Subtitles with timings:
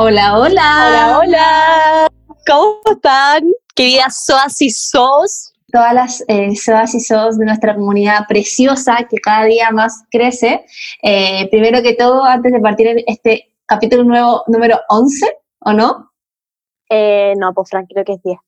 [0.00, 0.86] Hola, hola.
[0.86, 2.08] Hola, hola.
[2.46, 3.50] ¿Cómo están?
[3.74, 5.52] Queridas soas y sos.
[5.72, 10.64] Todas las eh, soas y sos de nuestra comunidad preciosa que cada día más crece.
[11.02, 16.12] Eh, primero que todo, antes de partir en este capítulo nuevo número 11, ¿o no?
[16.88, 18.38] Eh, no, pues Frank, creo que es 10.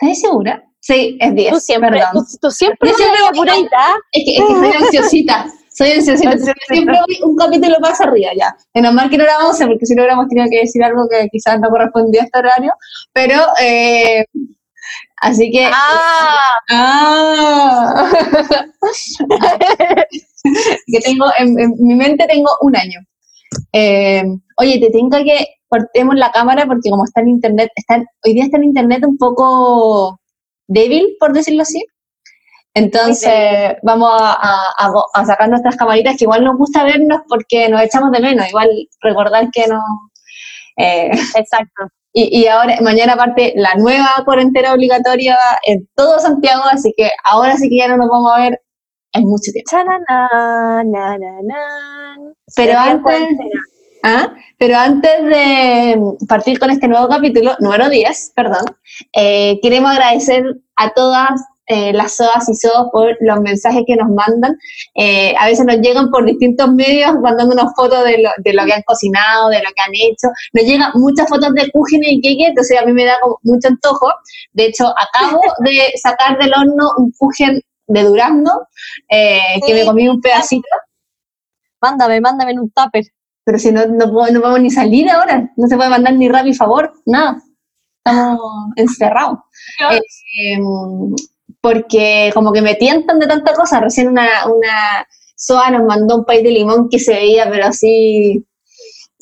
[0.00, 0.62] ¿Estás segura?
[0.80, 1.50] Sí, es 10.
[1.54, 2.26] Tú siempre, perdón.
[2.26, 3.52] tú, tú siempre Yo siempre.
[4.12, 5.46] Es que, es que soy ansiosita.
[5.80, 5.92] Soy.
[5.92, 6.36] Ansiosita.
[6.68, 8.54] Siempre voy un capítulo más arriba ya.
[8.74, 11.28] Menos mal que no era 11, porque si no hubiéramos tenido que decir algo que
[11.30, 12.72] quizás no correspondía a este horario.
[13.14, 14.24] Pero, eh,
[15.22, 15.64] así que.
[15.72, 18.12] Ah, Ah.
[20.86, 23.00] que tengo, en, en mi mente tengo un año.
[23.72, 24.22] Eh,
[24.58, 28.44] oye, te tengo que cortemos la cámara porque como está en internet, está hoy día
[28.44, 30.20] está en internet un poco
[30.66, 31.84] débil, por decirlo así.
[32.74, 38.20] Entonces vamos a, sacar nuestras camaritas que igual nos gusta vernos porque nos echamos de
[38.20, 39.80] menos, igual recordar que no...
[40.76, 41.88] eh, exacto.
[42.12, 47.56] y, y ahora, mañana parte la nueva cuarentena obligatoria en todo Santiago, así que ahora
[47.56, 48.60] sí que ya no nos vamos a ver
[49.12, 49.70] en mucho tiempo.
[50.08, 52.16] Na, na, na.
[52.54, 53.38] Pero antes-.
[54.02, 54.34] ¿Ah?
[54.58, 58.64] Pero antes de partir con este nuevo capítulo, número 10, perdón,
[59.12, 60.44] eh, queremos agradecer
[60.76, 61.32] a todas
[61.72, 64.56] eh, las SOAS y SOAS por los mensajes que nos mandan.
[64.96, 68.72] Eh, a veces nos llegan por distintos medios mandándonos fotos de lo, de lo que
[68.74, 70.28] han cocinado, de lo que han hecho.
[70.52, 73.68] Nos llegan muchas fotos de cúgenes y queque, entonces a mí me da como mucho
[73.68, 74.08] antojo.
[74.52, 78.50] De hecho, acabo de sacar del horno un cúgen de durazno,
[79.08, 79.80] eh, que Sí.
[79.80, 80.68] me comí un pedacito.
[81.82, 83.04] Mándame, mándame en un tupper.
[83.44, 86.28] Pero si no, no, puedo- no podemos ni salir ahora, no se puede mandar ni
[86.28, 87.38] Rappi favor, nada.
[88.04, 88.38] Estamos
[88.76, 89.38] encerrados.
[89.90, 90.00] Eh,
[90.54, 91.14] em,
[91.60, 93.80] porque como que me tientan de tanta cosa.
[93.80, 98.44] Recién una, una SOA nos mandó un país de limón que se veía, pero así.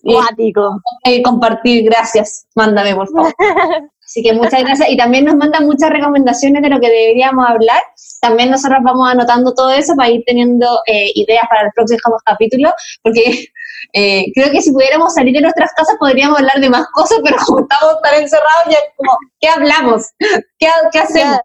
[0.03, 0.81] Guático.
[1.05, 2.47] eh, compartir, gracias.
[2.54, 3.34] Mándame, por favor.
[4.09, 4.88] Así que muchas gracias.
[4.88, 7.82] Y también nos mandan muchas recomendaciones de lo que deberíamos hablar.
[8.22, 12.72] También nosotros vamos anotando todo eso para ir teniendo eh, ideas para los próximos capítulos,
[13.03, 13.48] porque
[13.93, 17.37] eh, creo que si pudiéramos salir de nuestras casas podríamos hablar de más cosas, pero
[17.44, 20.06] como estamos tan encerrados, ya como, ¿qué hablamos?
[20.59, 21.38] ¿Qué, qué hacemos?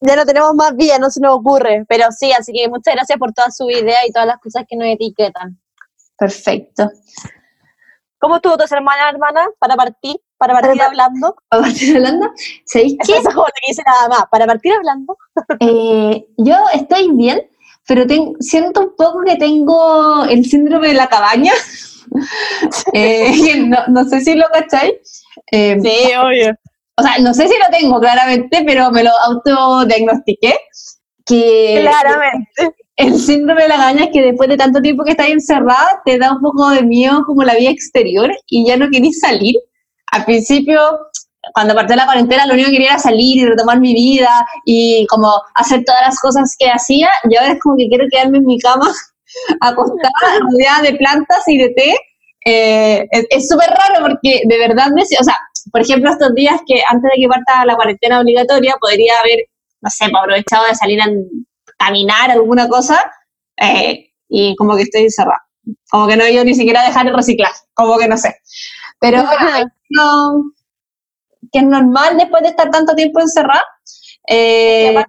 [0.00, 1.84] Ya, no tenemos más vida, no se nos ocurre.
[1.88, 4.76] Pero sí, así que muchas gracias por todas sus ideas y todas las cosas que
[4.76, 5.58] nos etiquetan.
[6.16, 6.90] Perfecto.
[8.18, 9.48] ¿Cómo estuvo tu semana, hermana?
[9.58, 11.36] Para partir, para partir Para- hablando.
[11.48, 12.30] ¿Para partir hablando?
[12.66, 13.12] ¿Sabéis qué?
[13.18, 14.24] Eso es como te dice nada más.
[14.30, 15.16] Para partir hablando.
[15.60, 17.48] Eh, yo estoy bien,
[17.86, 21.52] pero ten- siento un poco que tengo el síndrome de la cabaña.
[22.92, 25.22] Eh, no, no sé si lo cacháis.
[25.52, 26.56] Eh, Sí, obvio.
[27.00, 30.54] O sea, no sé si lo tengo claramente, pero me lo autodiagnostiqué.
[31.24, 32.76] Que Claramente.
[32.96, 36.18] el síndrome de la cabaña es que después de tanto tiempo que estás encerrada, te
[36.18, 39.54] da un poco de miedo como la vida exterior y ya no querís salir.
[40.12, 40.78] Al principio,
[41.54, 45.06] cuando partió la cuarentena, lo único que quería era salir y retomar mi vida y
[45.06, 47.08] como hacer todas las cosas que hacía.
[47.30, 48.92] Y ahora es como que quiero quedarme en mi cama,
[49.62, 51.94] acostada, rodeada de plantas y de té.
[52.44, 55.36] Eh, es súper raro porque de verdad, me, o sea,
[55.72, 59.38] por ejemplo, estos días que antes de que parta la cuarentena obligatoria, podría haber,
[59.80, 61.06] no sé, pues, aprovechado de salir a
[61.78, 63.10] caminar, alguna cosa,
[63.56, 65.42] eh, y como que estoy encerrada.
[65.90, 68.36] Como que no he ido ni siquiera a dejar el reciclaje, como que no sé.
[69.00, 70.52] Pero bueno, no,
[71.52, 73.62] que es normal después de estar tanto tiempo encerrada.
[74.28, 75.06] Eh, igual,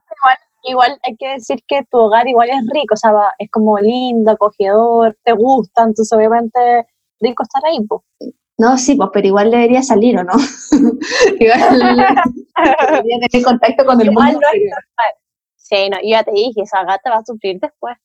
[0.64, 3.78] igual hay que decir que tu hogar igual es rico, o sea, va- es como
[3.80, 6.88] lindo, acogedor, te gusta, entonces obviamente
[7.20, 8.02] rico estar ahí, pues.
[8.62, 10.34] No, sí, pues, pero igual debería salir, ¿o no?
[11.40, 11.80] igual
[12.92, 14.48] debería tener contacto con el Igual mundo.
[14.54, 15.16] no es.
[15.56, 17.96] Sí, no, yo ya te dije, esa gata va a sufrir después.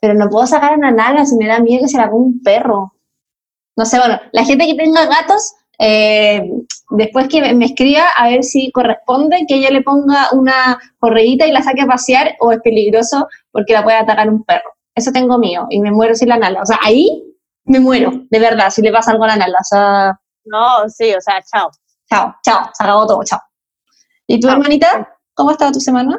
[0.00, 2.24] pero no puedo sacar a la nalga si me da miedo que se la coma
[2.26, 2.92] un perro.
[3.76, 6.42] No sé, bueno, la gente que tenga gatos, eh,
[6.90, 11.46] después que me- me escriba a ver si corresponde que ella le ponga una correíta
[11.46, 14.70] y la saque a pasear o es peligroso porque la puede atacar un perro.
[14.94, 16.62] Eso tengo mío y me muero sin la nalga.
[16.62, 17.24] O sea, ahí
[17.68, 19.58] me muero, de verdad, si le pasa algo a la nalga.
[19.60, 21.70] O sea, No, sí, o sea, chao.
[22.10, 23.40] chao, chao, se acabó todo, chao.
[24.26, 24.56] ¿Y tu Chao.
[24.56, 25.08] hermanita?
[25.34, 26.18] ¿Cómo ha estado tu semana?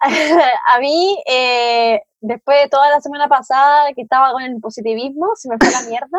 [0.66, 5.48] a mí, eh, después de toda la semana pasada que estaba con el positivismo, se
[5.48, 6.18] me fue la mierda.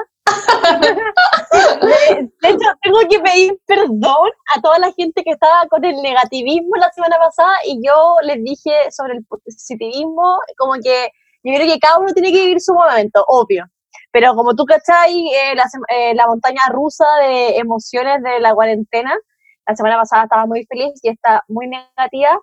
[0.81, 0.93] de,
[2.41, 6.75] de hecho, tengo que pedir perdón a toda la gente que estaba con el negativismo
[6.77, 11.11] la semana pasada y yo les dije sobre el positivismo, como que
[11.43, 13.65] yo creo que cada uno tiene que vivir su momento, obvio.
[14.13, 19.13] Pero como tú cachai, eh, la, eh, la montaña rusa de emociones de la cuarentena,
[19.68, 22.39] la semana pasada estaba muy feliz y está muy negativa.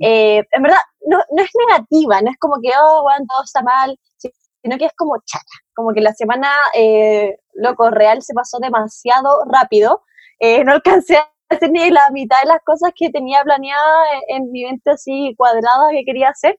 [0.00, 3.62] Eh, en verdad, no, no es negativa, no es como que, oh, bueno, todo está
[3.62, 4.30] mal, si-
[4.62, 5.44] sino que es como chata.
[5.74, 10.02] Como que la semana eh, loco, real se pasó demasiado rápido.
[10.40, 14.50] Eh, no alcancé a hacer ni la mitad de las cosas que tenía planeada en,
[14.52, 16.58] mi mente así cuadrada que quería hacer.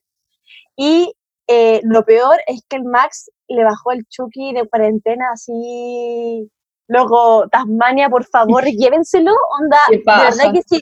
[0.77, 1.13] Y
[1.47, 6.49] eh, lo peor es que el Max le bajó el Chucky de cuarentena así.
[6.87, 9.33] Loco, Tasmania, por favor, llévenselo.
[9.59, 10.81] Onda, de verdad que si,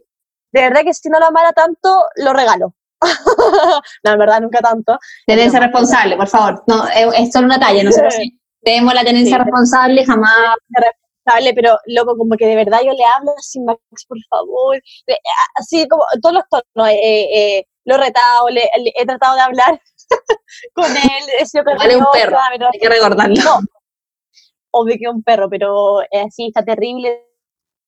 [0.52, 2.74] de verdad que si no lo amara tanto, lo regalo.
[4.04, 4.98] no, en verdad, nunca tanto.
[5.26, 6.64] Tenencia responsable, por favor.
[6.68, 8.38] No, es, solo una talla, nosotros sí.
[8.62, 10.56] tenemos la tenencia responsable, jamás.
[10.68, 14.82] Responsable, pero loco, como que de verdad yo le hablo así, Max, por favor.
[15.56, 16.90] Así como todos los tonos.
[16.90, 19.82] Eh, eh, lo he retado, le, he tratado de hablar
[20.74, 21.24] con él.
[21.40, 23.36] Es que vale un perro, hay que recordarlo.
[23.36, 23.60] No,
[24.72, 27.26] obvio que un perro, pero así está terrible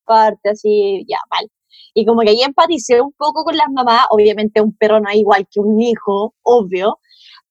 [0.05, 1.49] parte, así, ya, mal.
[1.93, 5.17] Y como que ahí empaticé un poco con las mamás, obviamente un perro no es
[5.17, 6.99] igual que un hijo, obvio,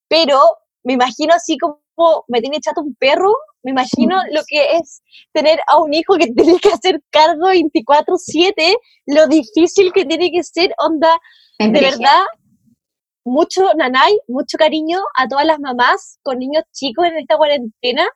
[0.09, 0.39] pero
[0.83, 1.81] me imagino así como
[2.29, 3.33] me tiene chato un perro,
[3.63, 5.03] me imagino lo que es
[5.33, 8.77] tener a un hijo que tiene que hacer cargo 24/7,
[9.07, 11.19] lo difícil que tiene que ser, onda,
[11.59, 12.25] de verdad,
[13.25, 18.09] mucho nanay, mucho cariño a todas las mamás con niños chicos en esta cuarentena,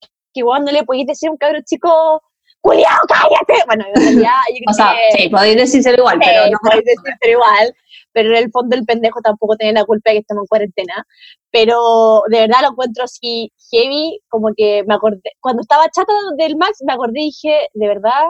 [0.00, 2.22] que igual no le podéis decir a un cabro chico,
[2.62, 3.64] ¡Cuidado, cállate!
[3.66, 3.84] Bueno,
[4.22, 7.74] ya, yo o sea, sí, podéis decírselo igual, pero no podéis decírselo igual.
[8.12, 11.06] Pero en el fondo el pendejo tampoco tiene la culpa de que estemos en cuarentena.
[11.50, 16.56] Pero de verdad lo encuentro así heavy, como que me acordé, cuando estaba chata del
[16.56, 18.26] Max, me acordé y dije, de verdad,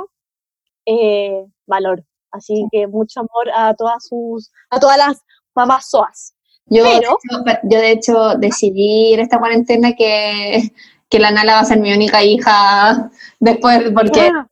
[0.87, 2.03] eh, valor.
[2.31, 5.21] Así que mucho amor a todas sus, a todas las
[5.55, 6.35] mamás soas.
[6.67, 7.19] Yo, de hecho,
[7.65, 10.73] yo de hecho decidí en esta cuarentena que
[11.13, 14.49] que la Nala va a ser mi única hija después, porque ah.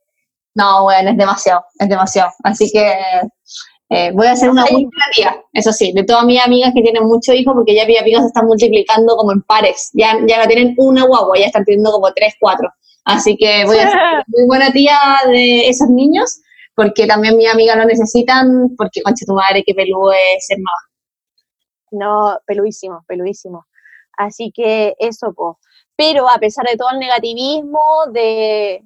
[0.53, 2.29] no, bueno, es demasiado, es demasiado.
[2.43, 2.93] Así que
[3.89, 7.03] eh, voy a hacer una última tía, eso sí, de todas mis amigas que tienen
[7.03, 10.47] muchos hijos, porque ya mis amigas se están multiplicando como en pares, ya, ya no
[10.47, 12.69] tienen una guagua, ya están teniendo como tres, cuatro.
[13.05, 16.41] Así que voy a ser muy buena tía de esos niños,
[16.75, 20.90] porque también mis amigas lo necesitan, porque concha tu madre, que pelú es ser mamá.
[21.91, 23.65] No, peluísimo, peluísimo.
[24.17, 25.55] Así que eso, pues
[26.01, 27.79] pero a pesar de todo el negativismo
[28.11, 28.83] de,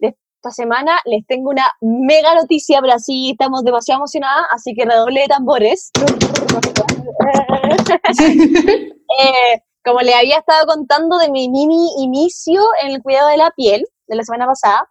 [0.00, 5.20] esta semana, les tengo una mega noticia, pero así estamos demasiado emocionadas, así que redoble
[5.20, 5.92] de tambores.
[9.18, 13.52] Eh, como le había estado contando de mi mini inicio en el cuidado de la
[13.52, 14.90] piel de la semana pasada,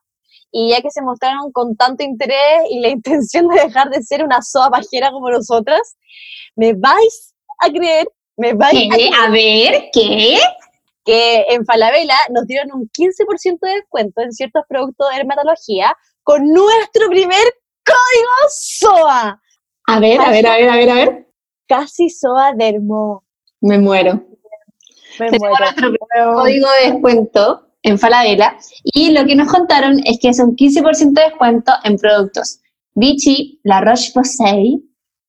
[0.57, 4.23] y ya que se mostraron con tanto interés y la intención de dejar de ser
[4.23, 5.97] una soa pajera como nosotras,
[6.55, 8.07] me vais a creer,
[8.37, 10.39] me vais a, a ver, ¿qué?
[11.03, 16.47] que en Falabella nos dieron un 15% de descuento en ciertos productos de dermatología con
[16.47, 17.43] nuestro primer
[17.85, 19.41] código SOA.
[19.87, 21.27] A ver, a ver, a ver, a ver, a ver.
[21.67, 23.25] Casi SOA Dermo.
[23.59, 24.25] Me muero.
[25.19, 25.55] Me muero.
[25.59, 30.55] nuestro código de descuento en Falabella y lo que nos contaron es que es un
[30.55, 32.59] 15% de descuento en productos
[32.95, 34.81] Vichy, La Roche-Posay,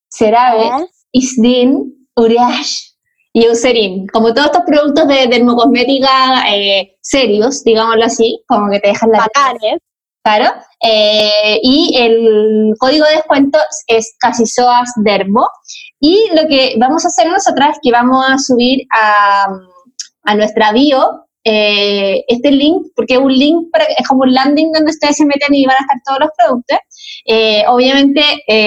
[0.08, 2.96] CeraVe, Isdin, Uriage,
[3.32, 8.88] y Eucerin, como todos estos productos de dermocosmética eh, serios, digámoslo así, como que te
[8.88, 9.80] dejan la Bacanes.
[10.24, 10.54] Claro.
[10.82, 15.46] Eh, y el código de descuento es Casisoas Dermo.
[16.00, 19.48] Y lo que vamos a hacer nosotras es que vamos a subir a,
[20.24, 24.72] a nuestra bio eh, este link, porque es un link, para, es como un landing
[24.72, 26.78] donde ustedes se meten y van a estar todos los productos.
[27.68, 28.22] obviamente,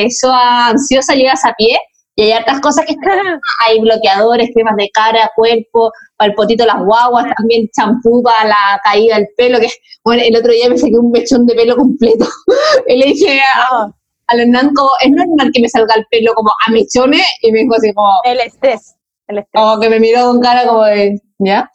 [0.09, 1.77] SOA ansiosa llegas a pie,
[2.19, 6.65] y hay hartas cosas que están, hay bloqueadores, cremas de cara, cuerpo, para el potito
[6.65, 9.69] las guaguas, también champú para la caída del pelo, que
[10.03, 12.25] bueno, el otro día me saqué un mechón de pelo completo.
[12.87, 13.85] y le dije a,
[14.27, 17.59] a Hernán como, es normal que me salga el pelo como a mechones, y me
[17.59, 18.09] dijo así como...
[18.25, 18.95] El estrés.
[19.29, 19.63] El estrés.
[19.63, 21.69] Como que me miró con cara como de, ¿ya?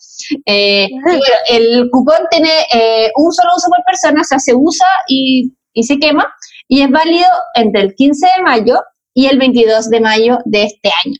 [0.47, 4.55] Eh, y bueno, el cupón tiene eh, un solo uso por persona, o sea, se
[4.55, 6.33] usa y, y se quema,
[6.69, 8.81] y es válido entre el 15 de mayo
[9.13, 11.17] y el 22 de mayo de este año.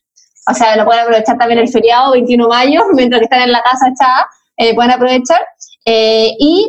[0.51, 3.53] O sea, lo pueden aprovechar también el feriado 21 de mayo, mientras que están en
[3.53, 5.41] la casa echada, eh, pueden aprovechar.
[5.87, 6.69] Eh, y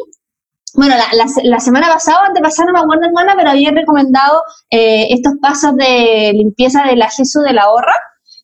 [0.74, 5.34] bueno, la, la, semana pasada, antepasada, no me acuerdo, hermana, pero había recomendado eh, estos
[5.42, 7.94] pasos de limpieza de la Jesús de la Horra.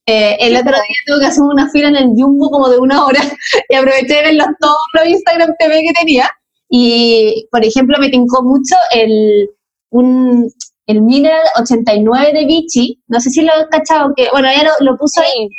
[0.06, 3.20] El otro día tuve que hacer una fila en el Jumbo como de una hora
[3.70, 6.30] y aproveché de ver los, todos los Instagram TV que tenía.
[6.70, 9.50] Y, por ejemplo, me tincó mucho el,
[9.90, 10.50] un,
[10.88, 14.98] el Mineral 89 de Vichy, no sé si lo has cachado, que bueno, ya lo,
[14.98, 15.50] puso ahí.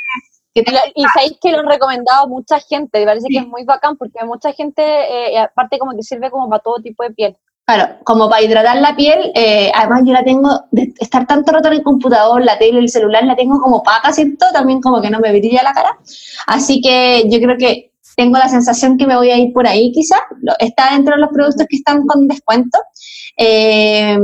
[0.53, 4.25] y sabéis que lo han recomendado mucha gente, me parece que es muy bacán porque
[4.25, 7.37] mucha gente, eh, aparte como que sirve como para todo tipo de piel.
[7.65, 11.69] Claro, como para hidratar la piel, eh, además yo la tengo, de estar tanto rato
[11.69, 14.45] en el computador, la tele, el celular, la tengo como paca, ¿cierto?
[14.51, 15.97] También como que no me brilla la cara.
[16.45, 19.93] Así que yo creo que tengo la sensación que me voy a ir por ahí
[19.93, 20.19] quizás.
[20.59, 22.77] Está dentro de los productos que están con descuento.
[23.37, 24.17] Eh,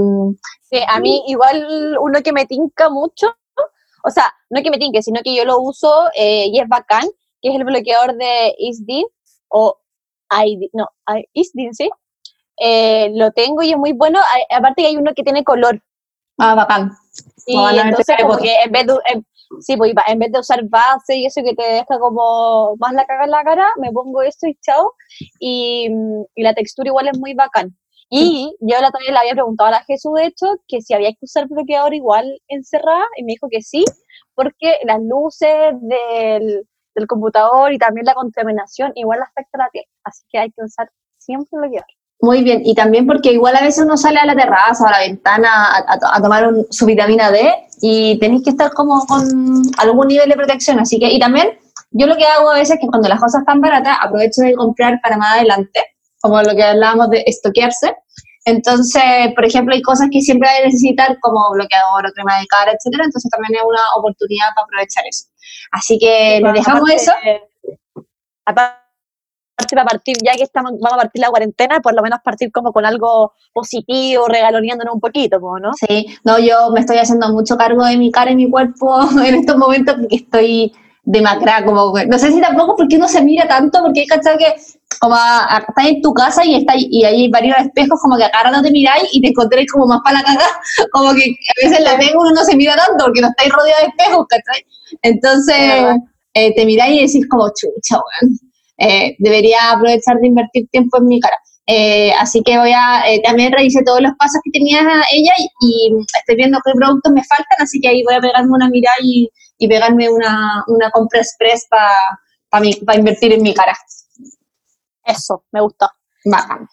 [0.70, 3.28] sí, a mí igual uno que me tinca mucho,
[4.04, 6.60] o sea, no que me tinque, sino que yo lo uso eh, y
[7.42, 9.06] que es el bloqueador de Isdin
[9.48, 9.78] o
[10.30, 10.88] ID, no,
[11.34, 11.90] Isdin, sí.
[12.60, 14.20] Eh, lo tengo y es muy bueno.
[14.50, 15.82] Aparte que hay uno que tiene color.
[16.38, 16.92] Ah, bacán.
[17.46, 18.94] Y entonces como que en vez de,
[19.60, 23.06] sí, pues en vez de usar base y eso que te deja como más la
[23.06, 24.94] caga en la cara, me pongo esto y chao.
[25.40, 25.90] Y,
[26.36, 27.76] y la textura igual es muy bacán.
[28.12, 31.12] Y yo la también le había preguntado a la Jesús, de hecho, que si había
[31.12, 33.86] que usar bloqueador igual encerrada, y me dijo que sí,
[34.34, 39.86] porque las luces del, del computador y también la contaminación igual afecta a la piel.
[40.04, 40.90] Así que hay que usar
[41.20, 41.86] siempre bloqueador.
[42.22, 44.92] Muy bien, y también porque igual a veces uno sale a la terraza o a
[44.92, 45.50] la ventana
[45.88, 47.50] a, tomar su vitamina D
[47.82, 49.24] y tenéis que estar como con
[49.78, 50.80] algún nivel de protección.
[50.80, 51.58] Así que, y también
[51.92, 54.54] yo lo que hago a veces es que cuando las cosas están baratas, aprovecho de
[54.54, 55.80] comprar para más adelante,
[56.20, 57.96] como lo que hablábamos de estoquearse.
[58.44, 62.48] Entonces, por ejemplo, hay cosas que siempre hay que necesitar como bloqueador o crema de
[62.48, 63.06] cara, etcétera.
[63.06, 65.26] Entonces también es una oportunidad para aprovechar eso.
[65.72, 67.14] Así que les dejamos eso.
[68.46, 68.89] Aparte,
[69.68, 72.72] para partir, ya que estamos, vamos a partir la cuarentena, por lo menos partir como
[72.72, 75.72] con algo positivo, regaloneándonos un poquito, ¿no?
[75.74, 79.36] Sí, no, yo me estoy haciendo mucho cargo de mi cara y mi cuerpo en
[79.36, 80.74] estos momentos porque estoy
[81.04, 84.56] demacrada, como, no sé si tampoco porque uno se mira tanto, porque hay que que
[85.00, 88.62] como estás en tu casa y está y hay varios espejos como que acá no
[88.62, 90.46] te miráis y te encontréis como más para la caga,
[90.92, 93.82] como que a veces la pego uno no se mira tanto porque no estáis rodeados
[93.84, 94.66] de espejos, ¿cachai?
[95.02, 96.02] Entonces
[96.34, 98.49] eh, te miráis y decís como chucha, weón
[98.80, 101.36] eh, debería aprovechar de invertir tiempo en mi cara.
[101.68, 104.80] Eh, así que voy a, eh, también revisé todos los pasos que tenía
[105.12, 108.70] ella y, estoy viendo qué productos me faltan, así que ahí voy a pegarme una
[108.70, 111.68] mirada y, y pegarme una, una compra express
[112.50, 113.78] para invertir en mi cara.
[115.06, 115.90] Eso, me gustó.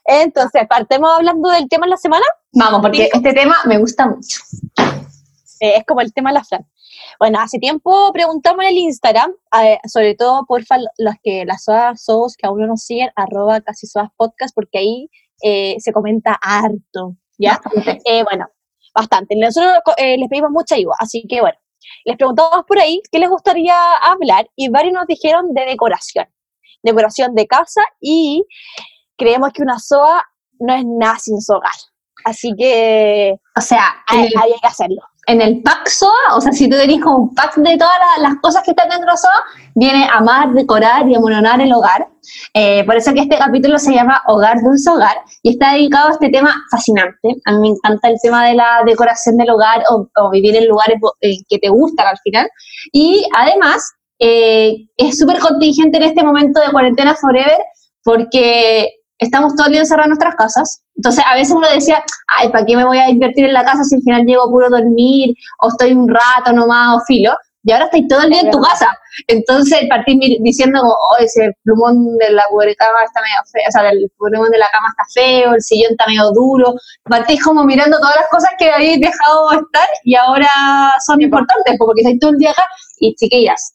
[0.04, 2.24] Entonces, partemos hablando del tema de la semana.
[2.52, 4.40] Vamos, porque este tema me gusta mucho.
[5.60, 6.66] es como el tema de la Fran.
[7.18, 9.32] Bueno, hace tiempo preguntamos en el Instagram,
[9.86, 10.62] sobre todo por
[10.98, 15.10] los que las SOAS que aún no nos siguen, arroba casi SOAS podcast, porque ahí
[15.42, 17.60] eh, se comenta harto, ¿ya?
[18.04, 18.46] Eh, bueno,
[18.94, 19.34] bastante.
[19.36, 21.56] Nosotros eh, les pedimos mucha ayuda, así que bueno,
[22.04, 26.26] les preguntamos por ahí qué les gustaría hablar y varios nos dijeron de decoración,
[26.82, 28.44] decoración de casa y
[29.16, 30.22] creemos que una SOA
[30.60, 31.72] no es nada sin su hogar.
[32.24, 36.76] Así que, o sea, hay que hacerlo en el pack SOA, o sea, si tú
[36.76, 40.52] tenés como un pack de todas las, cosas que están dentro de SOA, viene amar,
[40.52, 42.08] decorar y amononar el hogar.
[42.54, 46.12] Eh, por eso que este capítulo se llama Hogar Dulce Hogar y está dedicado a
[46.12, 47.36] este tema fascinante.
[47.44, 50.98] A mí me encanta el tema de la decoración del hogar o, vivir en lugares
[51.20, 52.48] eh, que te gustan al final.
[52.92, 57.58] Y además, eh, es súper contingente en este momento de cuarentena forever
[58.04, 60.82] porque estamos todos el día encerrados en nuestras casas.
[60.96, 63.84] Entonces, a veces uno decía, ay, ¿para qué me voy a invertir en la casa
[63.84, 67.32] si al final llego puro a dormir o estoy un rato nomás o filo?
[67.66, 68.86] Y ahora estáis todo el día en tu casa.
[69.26, 72.44] Entonces, partir diciendo, oh, ese plumón de la
[72.78, 75.90] cama está medio feo, o sea, el plumón de la cama está feo, el sillón
[75.90, 76.74] está medio duro.
[77.02, 80.48] Partís como mirando todas las cosas que habéis dejado estar y ahora
[81.04, 82.62] son importantes, porque estáis todo el día acá
[82.98, 83.74] y chiquillas,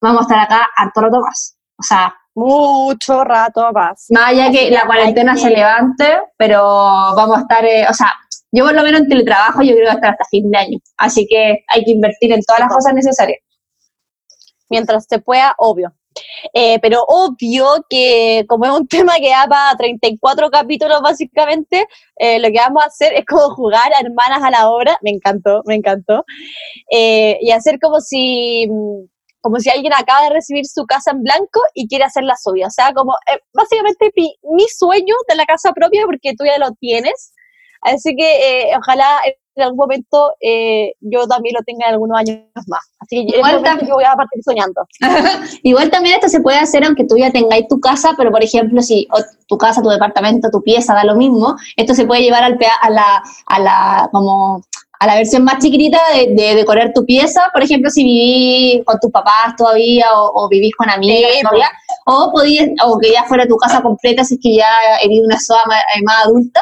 [0.00, 1.56] vamos a estar acá harto rato más.
[1.80, 4.06] O sea, mucho rato más.
[4.10, 8.12] Más allá que la cuarentena se levante, pero vamos a estar, eh, o sea,
[8.52, 10.78] yo por lo menos en teletrabajo yo creo que estar hasta fin de año.
[10.98, 13.38] Así que hay que invertir en todas las cosas necesarias.
[14.68, 15.94] Mientras se pueda, obvio.
[16.52, 22.38] Eh, pero obvio que como es un tema que da para 34 capítulos básicamente, eh,
[22.38, 25.62] lo que vamos a hacer es como jugar a hermanas a la obra, me encantó,
[25.64, 26.24] me encantó,
[26.90, 29.15] y hacer como si mm,
[29.46, 32.66] como si alguien acaba de recibir su casa en blanco y quiere hacerla suya.
[32.66, 36.72] O sea, como eh, básicamente mi, sueño de la casa propia porque tú ya lo
[36.80, 37.32] tienes.
[37.80, 39.20] Así que eh, ojalá
[39.56, 42.80] en algún momento eh, yo también lo tenga en algunos años más.
[42.98, 44.86] Así que Igual yo voy a partir soñando.
[45.62, 48.82] Igual también esto se puede hacer aunque tú ya tengáis tu casa, pero por ejemplo,
[48.82, 49.08] si
[49.48, 52.90] tu casa, tu departamento, tu pieza da lo mismo, esto se puede llevar al, a
[52.90, 54.62] la, a la, como
[54.98, 59.10] a la versión más chiquitita de, decorar tu pieza, por ejemplo, si vivís con tus
[59.10, 61.70] papás todavía o, vivís con amigos todavía,
[62.08, 64.68] o, podías, o que ya fuera tu casa completa si es que ya
[65.02, 65.58] eres una soa
[65.96, 66.60] eh, más, adulta.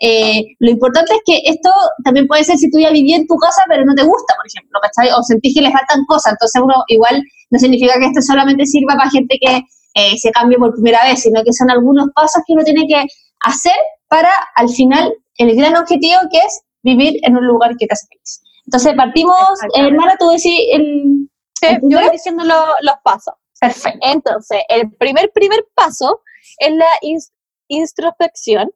[0.00, 1.70] Eh, lo importante es que esto
[2.02, 4.46] también puede ser si tú ya vivías en tu casa pero no te gusta, por
[4.46, 4.80] ejemplo,
[5.18, 8.96] O sentís que le faltan cosas, entonces uno igual no significa que esto solamente sirva
[8.96, 9.60] para gente que
[9.94, 13.04] eh, se cambie por primera vez, sino que son algunos pasos que uno tiene que
[13.40, 13.76] hacer
[14.08, 18.06] para al final el gran objetivo que es vivir en un lugar que te hace
[18.08, 18.40] feliz.
[18.64, 19.36] Entonces partimos,
[19.74, 21.28] hermana, tú decís el...
[21.82, 23.34] yo voy diciendo los pasos.
[23.66, 23.98] Perfecto.
[24.02, 26.20] Entonces, el primer, primer paso
[26.58, 26.86] es la
[27.68, 28.70] introspección,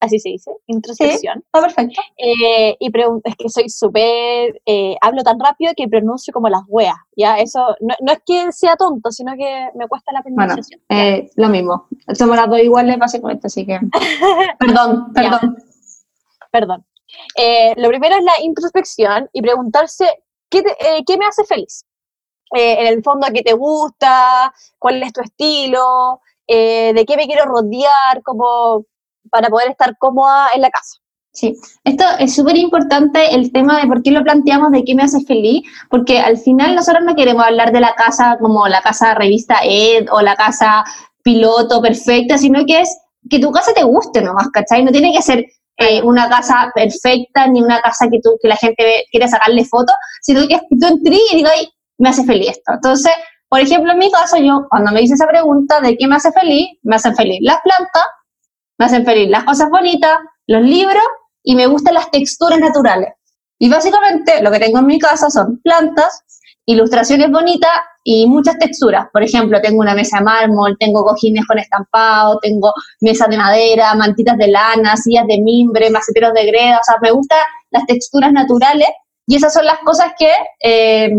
[0.00, 1.40] así se dice, introspección.
[1.40, 2.00] Sí, perfecto.
[2.16, 2.92] Eh, y
[3.24, 7.38] es que soy súper, eh, hablo tan rápido que pronuncio como las weas, ¿ya?
[7.38, 10.80] Eso no, no, es que sea tonto, sino que me cuesta la pronunciación.
[10.88, 11.88] Bueno, eh, lo mismo.
[12.14, 13.80] Somos las dos iguales básicamente, así que...
[14.58, 15.56] perdón, perdón.
[16.50, 16.86] Perdón.
[17.36, 20.06] Eh, lo primero es la introspección y preguntarse,
[20.48, 20.62] ¿qué,
[21.06, 21.84] ¿qué me hace feliz?
[22.50, 24.52] En el fondo, ¿qué te gusta?
[24.78, 26.20] ¿Cuál es tu estilo?
[26.46, 28.22] ¿De qué me quiero rodear?
[28.22, 28.84] Como
[29.30, 30.98] para poder estar cómoda en la casa.
[31.34, 35.02] Sí, esto es súper importante el tema de por qué lo planteamos de qué me
[35.02, 39.14] hace feliz, porque al final nosotros no queremos hablar de la casa como la casa
[39.14, 40.84] revista Ed o la casa
[41.24, 42.96] piloto perfecta, sino que es
[43.28, 44.84] que tu casa te guste nomás, ¿cachai?
[44.84, 45.44] No tiene que ser
[45.76, 49.96] eh, una casa perfecta ni una casa que, tú, que la gente quiere sacarle fotos,
[50.22, 51.54] sino que tú entres y digas,
[51.98, 52.72] me hace feliz esto.
[52.74, 53.12] Entonces,
[53.48, 56.32] por ejemplo, en mi caso, yo cuando me hice esa pregunta de qué me hace
[56.32, 58.04] feliz, me hacen feliz las plantas,
[58.78, 61.04] me hacen feliz las cosas bonitas, los libros
[61.42, 63.10] y me gustan las texturas naturales.
[63.58, 66.24] Y básicamente lo que tengo en mi casa son plantas,
[66.66, 67.70] ilustraciones bonitas
[68.02, 69.06] y muchas texturas.
[69.12, 73.94] Por ejemplo, tengo una mesa de mármol, tengo cojines con estampado, tengo mesas de madera,
[73.94, 76.78] mantitas de lana, sillas de mimbre, maceteros de greda.
[76.78, 77.38] O sea, me gustan
[77.70, 78.88] las texturas naturales
[79.26, 80.30] y esas son las cosas que
[80.62, 81.10] eh,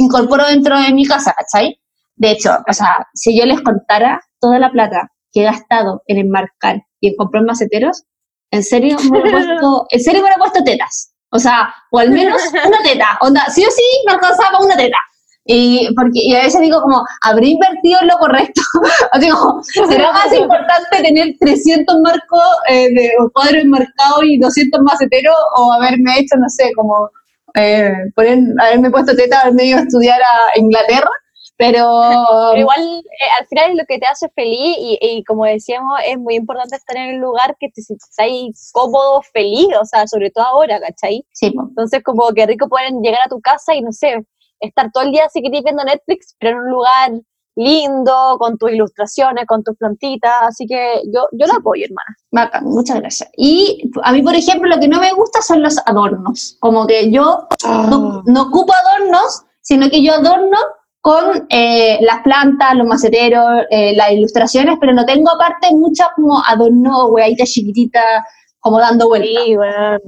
[0.00, 1.78] incorporo dentro de mi casa, ¿cachai?
[2.16, 6.18] De hecho, o sea, si yo les contara toda la plata que he gastado en
[6.18, 8.04] enmarcar y en comprar maceteros,
[8.50, 11.12] en serio me he puesto, en serio me he puesto tetas.
[11.32, 13.18] O sea, o al menos una teta.
[13.20, 14.96] Onda, sí o sí me alcanzaba una teta.
[15.44, 18.60] Y, porque, y a veces digo como, ¿habré invertido en lo correcto?
[19.14, 25.34] o digo, ¿será más importante tener 300 marcos eh, de cuadros enmarcados y 200 maceteros
[25.56, 27.10] o haberme hecho, no sé, como
[27.54, 31.10] eh, poner, haberme puesto teta, haberme ido a estudiar a Inglaterra?
[31.56, 31.84] Pero,
[32.56, 36.36] igual, eh, al final es lo que te hace feliz y, como decíamos, es muy
[36.36, 40.80] importante estar en el lugar que te sientas cómodo, feliz, o sea, sobre todo ahora,
[40.80, 41.22] ¿cachai?
[41.34, 41.52] Sí.
[41.54, 44.24] Entonces, como que rico pueden llegar a tu casa y, no sé,
[44.60, 47.10] estar todo el día así que viendo Netflix, pero en un lugar
[47.60, 52.16] lindo, con tus ilustraciones, con tus plantitas, así que yo, yo lo apoyo, hermana.
[52.32, 53.30] Bacán, muchas gracias.
[53.36, 57.10] Y a mí, por ejemplo, lo que no me gusta son los adornos, como que
[57.10, 58.22] yo no, ah.
[58.26, 60.56] no ocupo adornos, sino que yo adorno
[61.00, 66.42] con eh, las plantas, los maceteros, eh, las ilustraciones, pero no tengo aparte muchas como
[66.44, 68.24] adorno, hueaditas chiquititas,
[68.58, 69.44] como dando vueltas.
[69.44, 69.98] Sí, bueno,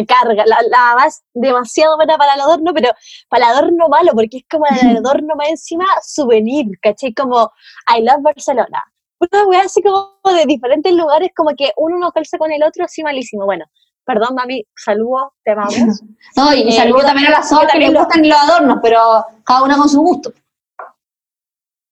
[0.00, 0.44] me carga.
[0.46, 2.90] La, la más demasiado buena para el adorno, pero
[3.28, 7.12] para el adorno malo, porque es como el adorno más encima souvenir, ¿cachai?
[7.14, 7.50] Como
[7.96, 8.84] I love Barcelona.
[9.20, 12.84] Una wea así como de diferentes lugares, como que uno no calza con el otro,
[12.84, 13.44] así malísimo.
[13.46, 13.64] Bueno,
[14.08, 15.74] Perdón, mami, saludos, te amamos.
[16.36, 19.00] no, y, eh, también a las otras que les gustan los adornos, pero
[19.44, 20.32] cada una con su gusto.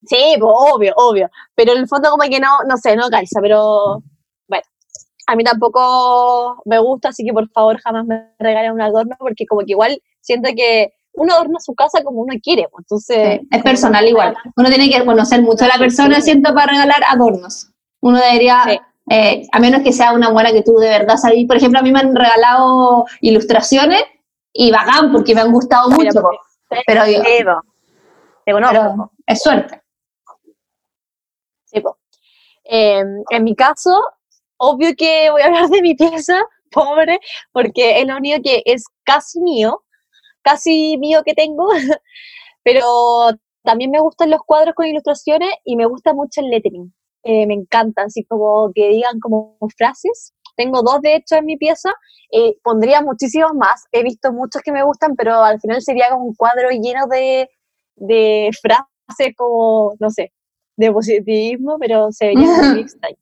[0.07, 1.29] Sí, pues, obvio, obvio.
[1.55, 4.03] Pero en el fondo como que no, no sé, no calza, pero
[5.27, 9.47] a mí tampoco me gusta, así que por favor jamás me regalen un adorno, porque
[9.47, 13.41] como que igual siento que uno adorna su casa como uno quiere, pues, entonces...
[13.51, 14.37] es personal igual.
[14.57, 17.71] Uno tiene que conocer mucho a la persona, siento, para regalar adornos.
[18.01, 18.63] Uno debería
[19.11, 21.47] eh, a menos que sea una buena que tú de verdad sabes.
[21.47, 24.03] Por ejemplo, a mí me han regalado ilustraciones
[24.53, 26.23] y bacán porque me han gustado mucho.
[26.87, 27.23] Pero, yo,
[28.45, 29.13] te conozco.
[29.27, 29.83] es suerte.
[31.65, 31.83] Sí,
[32.65, 34.01] em, en mi caso,
[34.59, 36.41] obvio que voy a hablar de mi pieza,
[36.71, 37.19] pobre,
[37.53, 39.83] porque es lo único que es casi mío,
[40.43, 41.69] casi mío que tengo,
[42.65, 43.31] pero
[43.63, 46.95] también me gustan los cuadros con ilustraciones y me gusta mucho el lettering.
[47.25, 50.33] Eh, me encanta, así como que digan como frases.
[50.57, 51.91] Tengo dos de hecho en mi pieza,
[52.31, 53.85] eh, pondría muchísimos más.
[53.93, 57.51] He visto muchos que me gustan, pero al final sería como un cuadro lleno de,
[57.97, 60.33] de frases como, no sé,
[60.77, 63.17] de positivismo, pero se vería muy extraño.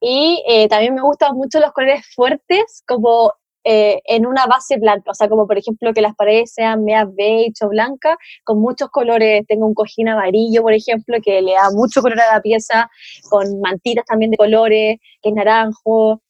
[0.00, 3.32] Y eh, también me gustan mucho los colores fuertes, como
[3.66, 7.06] eh, en una base blanca, o sea, como por ejemplo que las paredes sean media
[7.06, 9.44] beige o blanca, con muchos colores.
[9.48, 12.90] Tengo un cojín amarillo, por ejemplo, que le da mucho color a la pieza,
[13.30, 16.20] con mantitas también de colores, que es naranjo.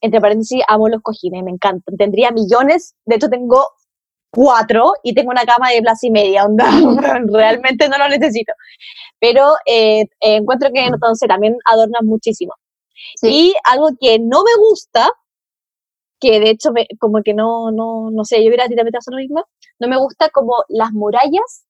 [0.00, 1.96] Entre paréntesis, amo los cojines, me encantan.
[1.96, 3.64] Tendría millones, de hecho tengo
[4.32, 6.64] cuatro y tengo una cama de plaza y media, onda,
[7.32, 8.52] realmente no lo necesito.
[9.20, 12.54] Pero eh, encuentro que entonces también adornan muchísimo.
[13.22, 15.10] Y algo que no me gusta
[16.22, 19.16] que de hecho como que no, no, no sé, yo hubiera a ti también lo
[19.16, 19.44] mismo,
[19.80, 21.66] no me gusta como las murallas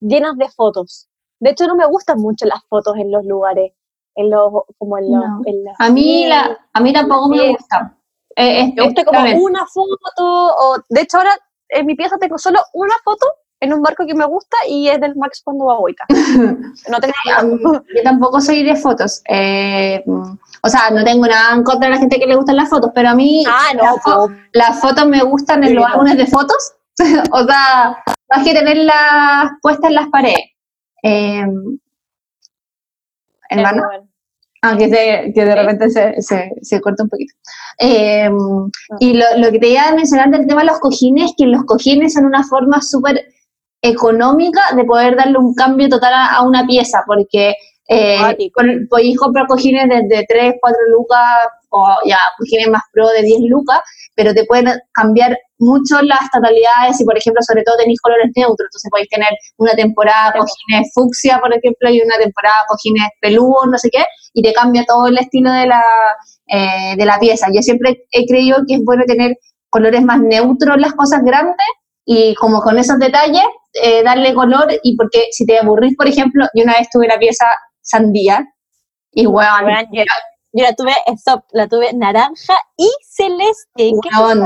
[0.00, 1.08] llenas de fotos.
[1.38, 3.72] De hecho no me gustan mucho las fotos en los lugares,
[4.16, 5.24] en los, como en los...
[5.78, 7.96] a, mí la, a mí tampoco me gusta.
[8.34, 12.58] Eh, me gusta como una foto, o de hecho ahora en mi pieza tengo solo
[12.72, 13.26] una foto
[13.64, 16.04] en un barco que me gusta y es del Max cuando va a Boica.
[16.90, 17.14] No tengo
[17.94, 19.22] Yo tampoco soy de fotos.
[19.28, 20.02] Eh,
[20.62, 22.90] o sea, no tengo nada en contra de la gente que le gustan las fotos,
[22.94, 24.32] pero a mí Ah, no, las, fo- po.
[24.52, 25.92] las fotos me gustan en Sí, los no.
[25.92, 26.74] álbumes de fotos.
[27.32, 27.96] o sea,
[28.30, 30.44] más que tenerlas puestas en las paredes.
[31.02, 31.44] Eh,
[33.50, 34.08] hermano, Bueno.
[34.66, 37.34] Ah, que, se- que de repente se, se, se corta un poquito.
[37.78, 38.30] Eh,
[38.98, 41.64] y lo, lo que te iba a mencionar del tema de los cojines, que los
[41.64, 43.26] cojines son una forma súper
[43.92, 47.54] económica de poder darle un cambio total a, a una pieza, porque
[47.88, 48.16] eh,
[48.54, 51.20] con- podéis comprar cojines desde 3, 4 lucas,
[51.68, 53.80] o ya cojines más pro de 10 lucas,
[54.14, 58.68] pero te pueden cambiar mucho las totalidades y, por ejemplo, sobre todo tenéis colores neutros,
[58.68, 60.38] entonces podéis tener una temporada Sí.
[60.38, 64.84] cojines fucsia, por ejemplo, y una temporada cojines peludos, no sé qué, y te cambia
[64.86, 65.82] todo el estilo de la,
[66.46, 67.48] eh, de la pieza.
[67.52, 69.36] Yo siempre he creído que es bueno tener
[69.68, 71.66] colores más neutros las cosas grandes
[72.06, 73.42] y como con esos detalles
[73.74, 77.18] eh, darle color y porque si te aburrís, por ejemplo, yo una vez tuve la
[77.18, 77.46] pieza
[77.80, 78.46] sandía
[79.12, 80.02] y weón, Weón, yo,
[80.52, 83.64] yo la tuve, stop, la tuve naranja y celeste.
[83.76, 84.36] ¿Qué es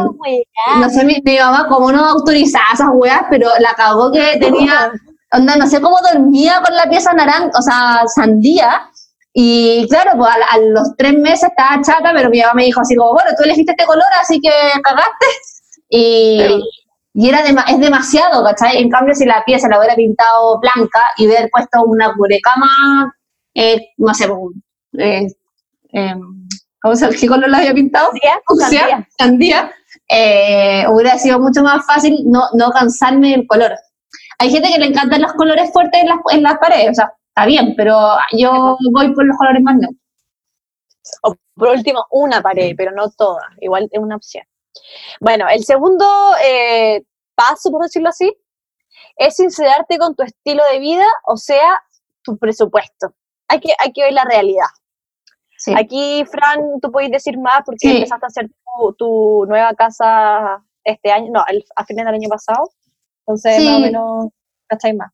[0.81, 4.91] no sé mi, mi mamá cómo no autorizaba esas weas, pero la cagó que tenía,
[5.33, 8.91] onda, no sé cómo dormía con la pieza naranja, o sea, sandía.
[9.35, 12.81] Y claro, pues a, a los tres meses estaba chata, pero mi mamá me dijo
[12.81, 14.51] así como, bueno, tú elegiste este color, así que
[14.83, 15.27] cagaste.
[15.91, 16.63] Y,
[17.21, 18.79] y era dema- es demasiado, ¿cachai?
[18.81, 23.13] En cambio, si la pieza la hubiera pintado blanca y hubiera puesto una cubrecama,
[23.55, 24.55] eh, no sé, pues,
[24.99, 25.27] eh,
[25.95, 26.15] eh,
[26.81, 28.11] ¿cómo se, ¿qué color la había pintado?
[28.13, 29.09] Sandía, sandía.
[29.19, 29.73] sandía,
[30.09, 33.73] eh, hubiera sido mucho más fácil no, no cansarme del color.
[34.39, 37.13] Hay gente que le encantan los colores fuertes en las, en las paredes, o sea,
[37.31, 37.99] está bien, pero
[38.37, 40.01] yo voy por los colores más neutros.
[41.25, 43.43] O por último, una pared, pero no toda.
[43.61, 44.45] Igual es una opción.
[45.21, 46.07] Bueno, el segundo
[46.45, 47.03] eh,
[47.39, 48.35] paso, por decirlo así,
[49.17, 51.81] es sincerarte con tu estilo de vida, o sea,
[52.23, 53.15] tu presupuesto.
[53.49, 54.67] Hay que, hay que ver la realidad.
[55.57, 55.73] Sí.
[55.77, 57.97] Aquí, Fran, tú puedes decir más porque Sí.
[57.97, 62.29] empezaste a hacer tu, tu nueva casa este año, no, el- a fines del año
[62.29, 62.71] pasado.
[63.27, 63.67] Entonces, Sí.
[63.67, 64.27] más o menos,
[64.69, 65.11] ¿cachai más?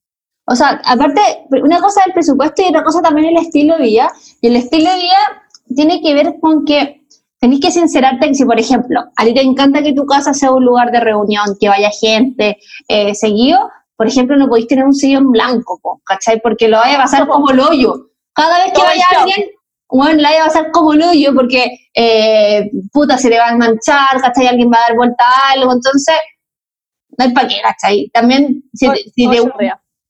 [0.46, 1.20] O sea, aparte,
[1.62, 4.12] una cosa es el presupuesto y otra cosa también el estilo de vida.
[4.42, 5.42] Y el estilo de vida
[5.74, 7.03] tiene que ver con que
[7.40, 10.50] tenés que sincerarte que si, por ejemplo, a ti te encanta que tu casa sea
[10.52, 13.58] un lugar de reunión, que vaya gente eh, seguido,
[13.96, 16.40] por ejemplo, no podéis tener un sillón blanco, po, ¿cachai?
[16.40, 17.94] Porque lo vaya a pasar como el hoyo.
[18.32, 19.50] Cada vez que vaya alguien,
[19.88, 23.56] bueno, la vaya a pasar como el hoyo porque, eh, puta, se le va a
[23.56, 24.48] manchar, ¿cachai?
[24.48, 26.16] Alguien va a dar vuelta a algo, entonces,
[27.16, 28.10] no hay para qué, ¿cachai?
[28.12, 29.36] También, si, te- si te.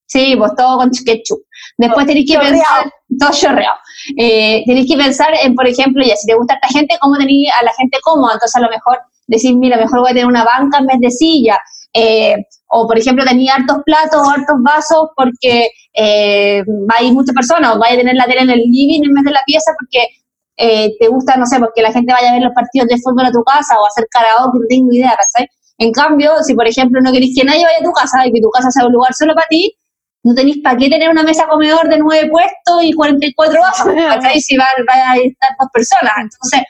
[0.07, 1.41] Sí, pues todo con ketchup.
[1.79, 2.55] Después tenéis que Chorreado.
[2.57, 3.77] pensar, todo chorreado.
[4.17, 7.49] Eh, tenéis que pensar en, por ejemplo, ya si te gusta esta gente, ¿cómo tenéis
[7.61, 8.35] a la gente cómoda?
[8.35, 11.11] Entonces a lo mejor decir, mira, mejor voy a tener una banca en vez de
[11.11, 11.59] silla.
[11.95, 12.37] Eh,
[12.69, 17.35] o por ejemplo, tenéis hartos platos o hartos vasos porque eh, va a ir muchas
[17.35, 19.71] personas, o vais a tener la tele en el living en vez de la pieza
[19.79, 20.09] porque
[20.57, 23.27] eh, te gusta, no sé, porque la gente vaya a ver los partidos de fútbol
[23.27, 25.49] a tu casa o a hacer karaoke, no tengo idea, ¿cachai?
[25.79, 28.41] En cambio, si por ejemplo no queréis que nadie vaya a tu casa y que
[28.41, 29.77] tu casa sea un lugar solo para ti,
[30.25, 34.41] no tenéis para qué tener una mesa comedor de nueve puestos y 44 vasos, ¿cachai?
[34.41, 36.13] Si van, van a estar dos personas.
[36.19, 36.63] Entonces,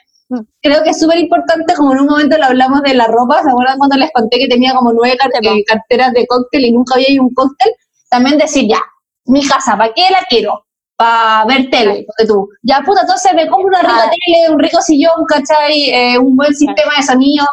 [0.61, 3.49] creo que es súper importante, como en un momento lo hablamos de la ropa, ¿se
[3.49, 7.11] acuerdan cuando les conté que tenía como nueve eh, carteras de cóctel y nunca había
[7.11, 7.71] ido un cóctel?
[8.09, 8.79] También decir, ya,
[9.25, 10.65] mi casa, ¿para qué la quiero?
[10.97, 12.47] Para ver tele, porque tú.
[12.63, 14.09] Ya, puta, entonces me compro una rica Ah.
[14.09, 15.89] tele, un rico sillón, ¿cachai?
[15.89, 17.45] Eh, un buen sistema de sonido.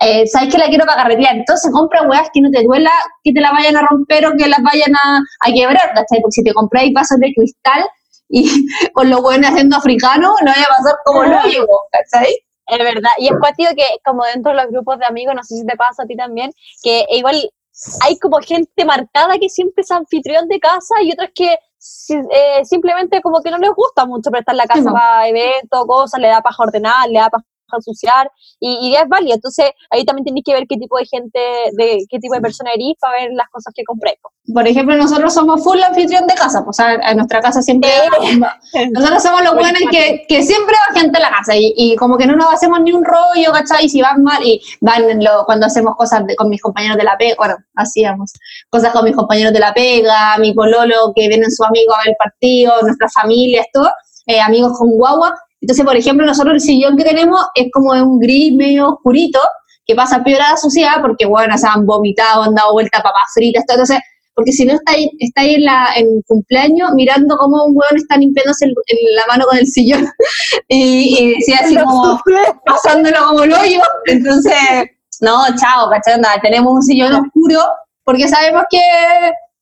[0.00, 1.36] Eh, ¿Sabes que la quiero para carretear?
[1.36, 2.92] Entonces compra weas que no te duela
[3.24, 6.20] que te la vayan a romper o que las vayan a, a quebrar, ¿cachai?
[6.20, 7.84] Porque si te compráis vasos de cristal
[8.28, 8.48] y
[8.94, 12.32] con los buenos haciendo africano, no vaya a pasar como lo digo, ¿cachai?
[12.68, 15.56] Es verdad, y es cuático que como dentro de los grupos de amigos, no sé
[15.56, 17.50] si te pasa a ti también, que igual
[18.04, 23.22] hay como gente marcada que siempre es anfitrión de casa y otras que eh, simplemente
[23.22, 26.42] como que no les gusta mucho prestar la casa Sí, para eventos, cosas, le da
[26.42, 27.44] para ordenar, le da para
[27.76, 29.34] ensuciar y, y es válido.
[29.34, 31.38] Entonces ahí también tenéis que ver qué tipo de gente,
[31.72, 34.18] de qué tipo de persona eres para ver las cosas que compré.
[34.22, 34.30] po.
[34.54, 37.90] Por ejemplo, nosotros somos full anfitrión de casa, pues, o sea, en nuestra casa siempre...
[38.92, 42.16] Nosotros somos los buenos que, que siempre va gente a la casa y, y como
[42.16, 43.84] que no nos hacemos ni un rollo, ¿cachai?
[43.84, 47.04] Y si van mal, y van lo- cuando hacemos cosas de- con mis compañeros de
[47.04, 48.32] la pega, bueno, hacíamos
[48.70, 52.08] cosas con mis compañeros de la pega, mi pololo, que vienen sus amigos a ver
[52.10, 53.90] el partido, nuestras familias, todo,
[54.26, 55.38] eh, amigos con guagua.
[55.60, 59.40] Entonces, por ejemplo, nosotros el sillón que tenemos es como de un gris medio oscurito,
[59.86, 63.32] que pasa peor a la suciedad porque, bueno, se han vomitado, han dado vuelta papas
[63.34, 63.76] fritas, todo.
[63.78, 63.98] Entonces,
[64.34, 67.96] porque si no está ahí, está ahí en, la, en cumpleaños mirando cómo un hueón
[67.96, 68.74] está limpiándose el-
[69.16, 70.06] la mano con el sillón
[70.68, 72.20] y, y decía así como
[72.64, 73.80] pasándolo como el hoyo.
[74.06, 74.54] Entonces,
[75.22, 76.14] no, chao, ¿cachai?
[76.14, 77.60] Onda, tenemos un sillón oscuro
[78.04, 78.78] porque sabemos que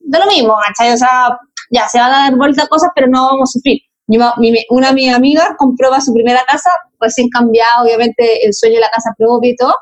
[0.01, 0.93] de lo mismo, ¿cachai?
[0.93, 1.39] O sea,
[1.71, 3.79] ya se van a dar vuelta cosas, pero no vamos a sufrir.
[4.07, 8.91] Una de mis amigas compró su primera casa, recién cambiado, obviamente el sueño de la
[8.91, 9.75] casa propia y todo,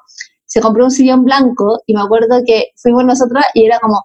[0.47, 4.03] se compró un sillón blanco y me acuerdo que fuimos nosotras y era como,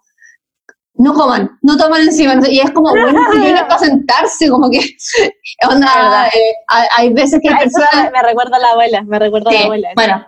[0.95, 2.35] no coman, no toman encima.
[2.49, 4.79] Y es como, bueno, sillones para sentarse, como que,
[5.69, 6.55] onda, eh,
[6.97, 8.11] hay veces que hay personas...
[8.11, 9.89] Me recuerda a la abuela, me recuerda a la abuela.
[9.95, 10.25] Bueno.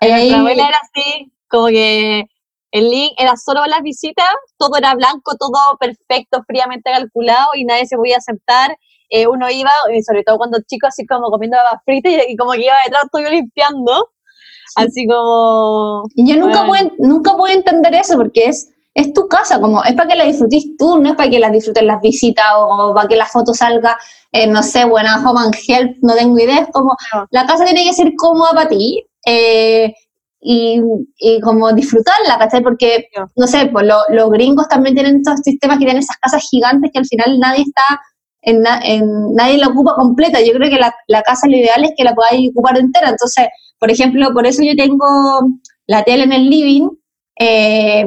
[0.00, 2.24] La abuela era así, como que
[2.72, 7.86] el link era solo las visitas, todo era blanco, todo perfecto, fríamente calculado y nadie
[7.86, 8.76] se podía sentar.
[9.14, 12.52] Eh, uno iba, y sobre todo cuando chicos, así como comiendo papas fritas y, como
[12.52, 14.08] que iba detrás todo limpiando.
[14.74, 16.04] Así como...
[16.14, 19.92] Y yo nunca, puedo, nunca puedo entender eso porque es, es tu casa, como es
[19.92, 23.06] para que la disfrutes tú, no es para que la disfruten las visitas o, para
[23.06, 23.98] que la foto salga,
[24.32, 26.96] eh, no sé, buena home and health, no tengo idea, es como
[27.30, 29.04] la casa tiene que ser cómoda para ti.
[29.26, 29.92] Eh,
[30.44, 30.80] y,
[31.18, 32.62] y, como disfrutarla, ¿cachai?
[32.62, 36.90] Porque, no sé, pues los gringos también tienen estos sistemas que tienen esas casas gigantes
[36.92, 38.00] que al final nadie está,
[38.42, 40.40] en, en nadie la ocupa completa.
[40.40, 43.08] Yo creo que la, la, casa lo ideal es que la podáis ocupar entera.
[43.08, 43.46] Entonces,
[43.78, 45.06] por ejemplo, por eso yo tengo
[45.86, 46.88] la tele en el living,
[47.38, 48.06] eh,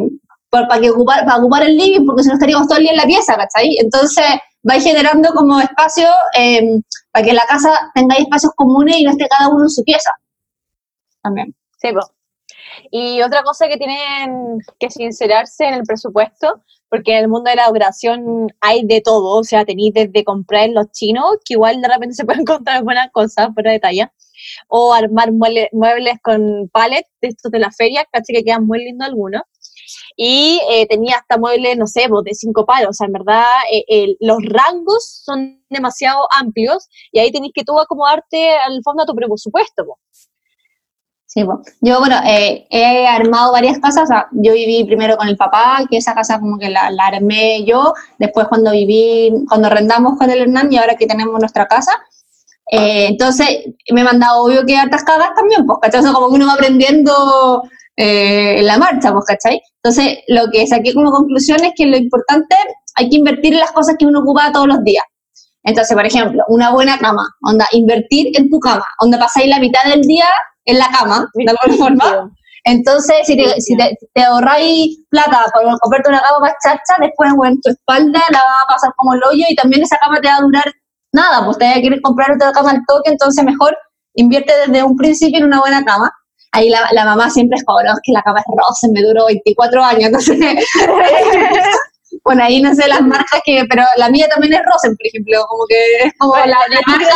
[0.50, 2.98] para, que ocupar, para ocupar el living, porque si no estaríamos todo el día en
[2.98, 3.78] la pieza, ¿cachai?
[3.78, 4.26] Entonces,
[4.63, 6.80] vais generando como espacio eh,
[7.12, 10.12] para que la casa tenga espacios comunes y no esté cada uno en su pieza.
[11.21, 11.54] También.
[11.82, 11.89] Sí.
[12.91, 17.58] Y otra cosa que tienen que sincerarse en el presupuesto, porque en el mundo de
[17.58, 21.88] la decoración hay de todo, o sea, tenéis desde comprar los chinos, que igual de
[21.88, 24.13] repente se pueden encontrar buenas cosas, fuera de talla,
[24.67, 29.08] o armar muebles, con palets de estos de la feria, casi que quedan muy lindos
[29.08, 29.41] algunos.
[30.17, 32.89] Y eh, tenía hasta muebles, no sé, de cinco palos.
[32.89, 37.78] O sea, en verdad, eh, los rangos son demasiado amplios y ahí tenéis que tú
[37.80, 39.84] acomodarte al fondo a tu presupuesto.
[41.36, 41.43] Sí,
[41.82, 44.08] yo, bueno, eh, he armado varias casas.
[44.32, 47.93] yo viví primero con el papá, que esa casa como que la, armé yo.
[48.17, 51.91] Después cuando viví, cuando arrendamos con el Hernán y ahora que tenemos nuestra casa.
[52.71, 56.02] Eh, entonces me he mandado obvio que hartas cagas también, pues, ¿cachai?
[56.13, 57.63] como que uno va aprendiendo
[57.98, 59.62] eh, en la marcha, pues, ¿cachai?
[59.84, 62.56] Entonces lo que saqué como conclusión es que lo importante
[62.95, 65.04] hay que invertir en las cosas que uno ocupa todos los días.
[65.63, 69.84] Entonces, por ejemplo, una buena cama, onda, invertir en tu cama, donde pasáis la mitad
[69.84, 70.28] del día
[70.65, 72.32] en la cama, de alguna forma.
[72.65, 77.62] Entonces, si te, si te, ahorráis plata por comprarte una cama más chacha, después en
[77.62, 80.38] tu espalda la va a pasar como el hoyo y también esa cama te va
[80.38, 80.73] a durar
[81.12, 83.78] nada, pues te va a querer comprar otra cama al toque, entonces mejor
[84.15, 86.12] invierte desde un principio en una buena cama.
[86.54, 89.25] Ahí la, la mamá siempre es como, es que la cama es rosa, me duró
[89.28, 90.65] 24 años, entonces,
[92.23, 95.45] bueno, ahí no sé las marcas que, pero la mía también es Rosen, por ejemplo,
[95.47, 97.15] como que es como la, la marca...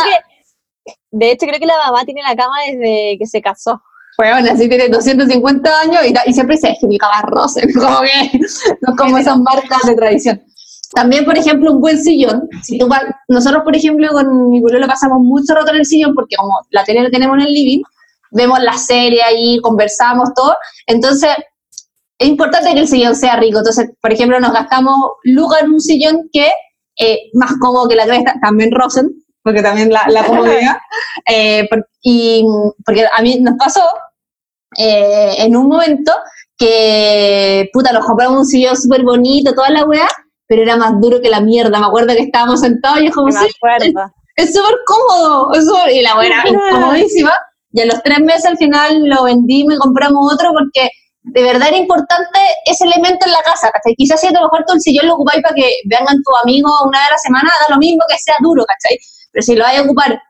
[1.10, 3.80] De hecho, creo que la mamá tiene la cama desde que se casó.
[4.18, 8.38] Bueno, así tiene 250 años y, siempre se que mi cama rosa, como que
[8.82, 10.42] no como esas marcas de tradición.
[10.94, 12.48] También, por ejemplo, un buen sillón.
[13.28, 16.84] Nosotros, por ejemplo, con mi lo pasamos mucho rato en el sillón porque como la
[16.84, 17.82] tele la tenemos en el living,
[18.32, 20.56] vemos la serie ahí, conversamos todo.
[20.86, 21.30] Entonces,
[22.18, 23.58] es importante que el sillón sea rico.
[23.58, 26.50] Entonces, por ejemplo, nos gastamos lucas en un sillón que
[26.98, 29.10] eh, más cómodo que la cresta, también Rosen,
[29.42, 30.78] porque también la, la comodidad.
[31.26, 31.68] Eh,
[32.02, 32.44] y
[32.84, 33.82] porque a mí nos pasó
[34.76, 36.12] eh, en un momento
[36.56, 40.08] que, puta, nos compramos un sillón súper bonito, toda la weá,
[40.46, 41.78] pero era más duro que la mierda.
[41.78, 43.46] Me acuerdo que estábamos sentados y yo como, sí,
[44.36, 45.52] es súper cómodo,
[45.90, 47.32] y la weá incomodísima.
[47.72, 50.90] Y a los tres meses al final lo vendimos y compramos otro porque
[51.22, 53.94] de verdad era importante ese elemento en la casa, ¿cachai?
[53.94, 56.72] Quizás si a lo mejor todo el sillón lo ocupáis para que vengan tus amigos
[56.84, 58.98] una vez a la semana, da lo mismo que sea duro, ¿cachai?
[59.32, 60.20] Pero si lo vais a ocupar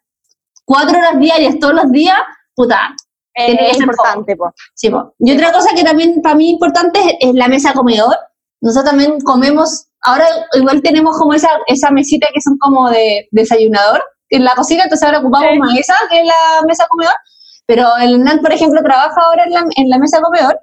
[0.64, 2.16] cuatro horas diarias todos los días,
[2.54, 2.94] puta.
[3.34, 4.52] es importante, pues.
[4.74, 8.16] Sí, Y otra cosa que también para mí importante es, la mesa comedor.
[8.60, 14.02] Nosotros también comemos, ahora igual tenemos como esa, esa mesita que son como de desayunador
[14.28, 17.14] en la cocina, entonces ahora ocupamos más esa que es la mesa comedor.
[17.66, 20.60] Pero el NAN, por ejemplo, trabaja ahora en la, en la mesa comedor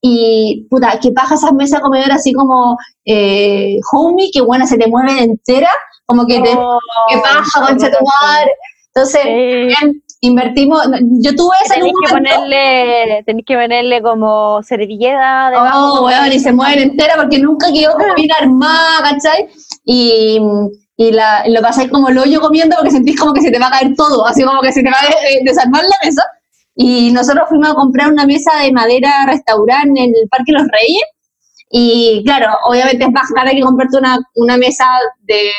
[0.00, 4.88] y puta, que paja esas mesas comedor así como eh, homey, que buena se te
[4.88, 5.68] mueve entera
[6.06, 8.50] como que te, oh, ¿qué pasa, concha tu madre?
[8.92, 9.22] Entonces,
[10.20, 10.84] invertimos,
[11.20, 16.00] yo tuve esa que ponerle, tenéis que ponerle como servilleta debajo.
[16.00, 19.48] Oh, weón, y se mueven entera porque nunca quedó como bien armada, ¿cachai?
[19.84, 20.40] Y,
[20.96, 23.68] y la, lo pasáis como el hoyo comiendo porque sentís como que se te va
[23.68, 26.24] a caer todo, así como que se te va a desarmar la mesa.
[26.74, 31.04] Y nosotros fuimos a comprar una mesa de madera restaurante en el Parque Los Reyes
[31.72, 34.84] y claro, obviamente es más cara que comprarte una, una mesa
[35.20, 35.52] de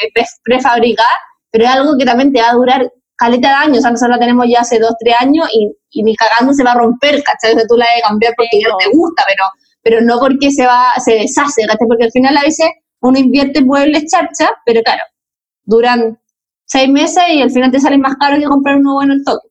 [0.43, 1.07] prefabricada,
[1.49, 3.77] pero es algo que también te va a durar caleta de años.
[3.77, 6.73] O sea, nosotros la tenemos ya hace dos, tres años y, ni cagando se va
[6.73, 7.53] a romper, ¿cachai?
[7.53, 9.45] O sea, tú la debes cambiar porque ya te gusta, pero,
[9.81, 11.87] pero no porque se va, se deshace, ¿cachai?
[11.87, 12.67] Porque al final a veces
[12.99, 15.01] uno invierte en muebles charcha, pero claro,
[15.63, 16.19] duran
[16.65, 19.47] seis meses y al final te sale más caro que comprar uno bueno el toque.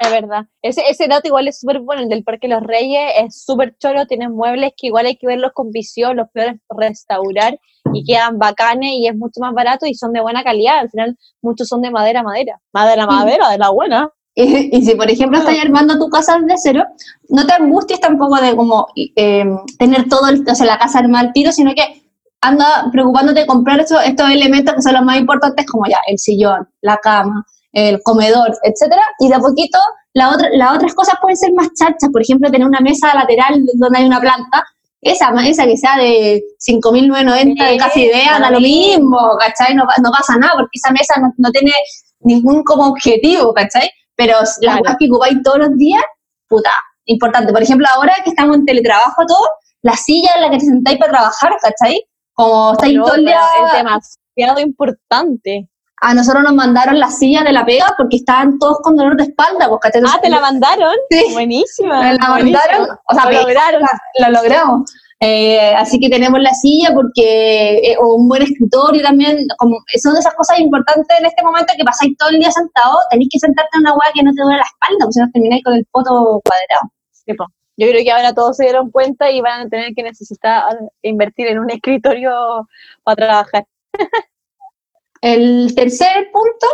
[0.00, 0.44] Es verdad.
[0.62, 2.02] Ese, ese dato igual es súper bueno.
[2.02, 4.06] El del Parque Los Reyes es súper choro.
[4.06, 7.58] Tienen muebles que igual hay que verlos con visión, los puedes restaurar
[7.92, 10.78] y quedan bacanes y es mucho más barato y son de buena calidad.
[10.78, 12.60] Al final, muchos son de madera, madera.
[12.72, 14.10] Madera, madera, de la buena.
[14.36, 16.84] Y, si, por ejemplo, estás armando tu casa de cero,
[17.28, 19.44] no te angusties tampoco de como eh,
[19.78, 22.02] tener todo, el, o sea, la casa armada al tiro, sino que
[22.40, 26.18] anda preocupándote de comprar estos, estos elementos que son los más importantes, como ya el
[26.18, 29.78] sillón, la cama, el comedor, etcétera, y de a poquito
[30.14, 33.64] la otra, las otras cosas pueden ser más chachas, por ejemplo, tener una mesa lateral
[33.74, 34.64] donde hay una planta,
[35.00, 39.74] esa mesa que sea de 5.990 de casi idea, da lo mismo, ¿cachai?
[39.74, 41.72] No, no, pasa nada, porque esa mesa no, tiene
[42.20, 43.90] ningún como objetivo, ¿cachai?
[44.14, 46.02] Pero las cosas que ocupáis todos los días,
[46.48, 46.70] puta,
[47.06, 47.52] importante.
[47.52, 49.46] Por ejemplo, ahora que estamos en teletrabajo todo,
[49.82, 52.00] la silla en la que te sentáis para trabajar, ¿cachai?
[52.32, 53.40] Como estáis todo el día...
[53.66, 55.68] Es demasiado importante
[56.04, 59.24] a nosotros nos mandaron la silla de la pega porque estaban todos con dolor de
[59.24, 59.68] espalda.
[59.68, 60.94] Pues, ah, ¿te la mandaron?
[61.10, 61.24] Sí.
[61.32, 62.12] Buenísima.
[62.12, 63.82] la mandaron, o sea, lo lograron.
[64.28, 64.92] Logramos.
[65.20, 70.14] Eh, así que tenemos la silla porque, eh, o un buen escritorio también, como son
[70.18, 73.70] esas cosas importantes en este momento que pasáis todo el día sentado, tenéis que sentarte
[73.74, 75.86] en una hueá que no te duele la espalda, porque si no termináis con el
[75.90, 77.46] poto cuadrado.
[77.76, 81.46] Yo creo que ahora todos se dieron cuenta y van a tener que necesitar invertir
[81.46, 82.68] en un escritorio
[83.02, 83.64] para trabajar.
[85.24, 86.66] El tercer punto,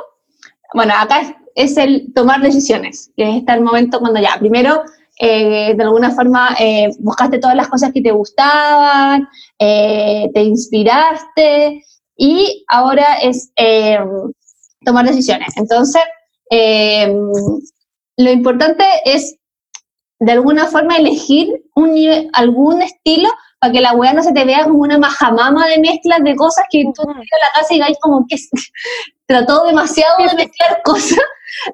[0.74, 4.82] bueno, acá es, el tomar decisiones, que es el momento cuando ya, primero,
[5.20, 11.84] eh, de alguna forma, eh, buscaste todas las cosas que te gustaban, eh, te inspiraste
[12.16, 13.52] y ahora es
[14.84, 15.56] tomar decisiones.
[15.56, 16.02] Entonces,
[16.50, 19.36] lo importante es
[20.20, 21.96] de alguna forma elegir un,
[22.34, 23.28] algún estilo
[23.58, 26.64] para que la weá no se te vea como una majamama de mezclas de cosas
[26.70, 28.36] que tú a la casa y digáis como que
[29.26, 31.18] trató demasiado de mezclar cosas.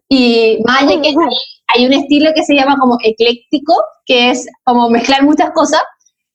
[0.09, 1.15] Y más allá que
[1.69, 5.83] hay, un estilo que se llama como ecléctico, que es como mezclar muchas cosas,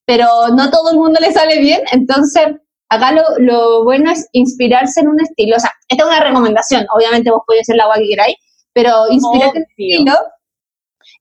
[0.06, 1.82] pero no todo el mundo le sale bien.
[1.92, 2.46] Entonces,
[2.90, 5.56] acá lo, lo bueno es inspirarse en un estilo.
[5.56, 6.86] O sea, esta es una recomendación.
[6.94, 8.36] Obviamente vos podés hacer la agua que queráis,
[8.74, 10.14] pero inspirarte en un estilo.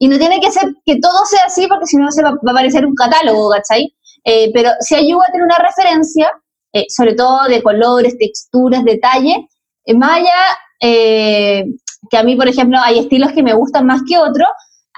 [0.02, 2.52] Y no tiene que ser que todo sea así, porque si no se va, va
[2.52, 3.94] a parecer un catálogo, ¿cachai?
[4.24, 6.30] Eh, pero si ayuda a tener una referencia,
[6.72, 9.36] eh, sobre todo de colores, texturas, detalles,
[9.84, 14.16] eh, más allá que a mí, por ejemplo, hay estilos que me gustan más que
[14.16, 14.48] otros,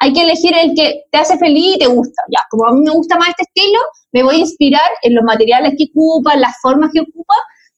[0.01, 2.23] hay que elegir el que te hace feliz y te gusta.
[2.31, 3.81] Ya, como a mí me gusta más este estilo,
[4.13, 7.35] me voy a inspirar en los materiales que ocupa, las formas que ocupa,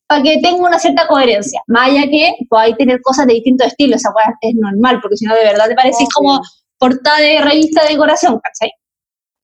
[0.07, 1.63] para que tenga una cierta coherencia.
[1.67, 4.11] Más allá que podáis tener cosas de distintos estilos, esa
[4.43, 6.41] es normal, porque si no, de verdad te parece como
[6.85, 8.71] portada de revista de decoración, ¿cachai?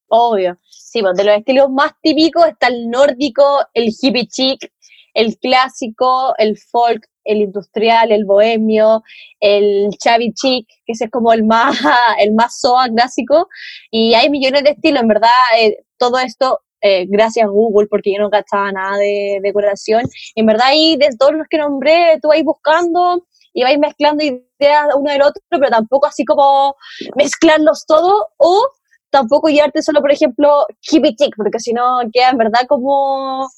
[0.09, 0.59] Obvio.
[0.69, 4.71] Sí, pues de los estilos más típicos está el nórdico, el hippie chic,
[5.15, 9.03] el clásico, el folk, el industrial, el bohemio,
[9.41, 11.79] el chavi chic, que ese es como el más,
[12.21, 13.49] el más soa clásico.
[13.91, 18.21] Y hay millones de estilos, en verdad, eh, todo esto eh, gracias Google, porque yo
[18.21, 20.03] no gastaba nada de decoración.
[20.35, 24.87] En verdad, ahí de todos los que nombré, tú vais buscando y vais mezclando ideas
[24.97, 26.77] uno del otro, pero tampoco así como
[27.17, 28.69] mezclarlos todos o
[29.11, 33.49] tampoco llevarte solo, por ejemplo, hippie chic, porque si no queda en verdad como,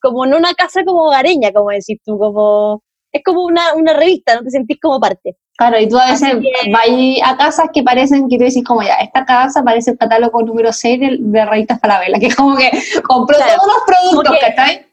[0.00, 4.36] como en una casa como hogareña, como decís tú, como es como una, una revista,
[4.36, 5.36] no te sentís como parte.
[5.56, 6.36] Claro, y tú a veces
[6.70, 6.88] vas
[7.24, 10.72] a casas que parecen que tú decís como ya, esta casa parece el catálogo número
[10.72, 12.70] 6 de, de revistas Falabella, que es como que
[13.02, 14.87] compró todos los productos, que, ¿cachai?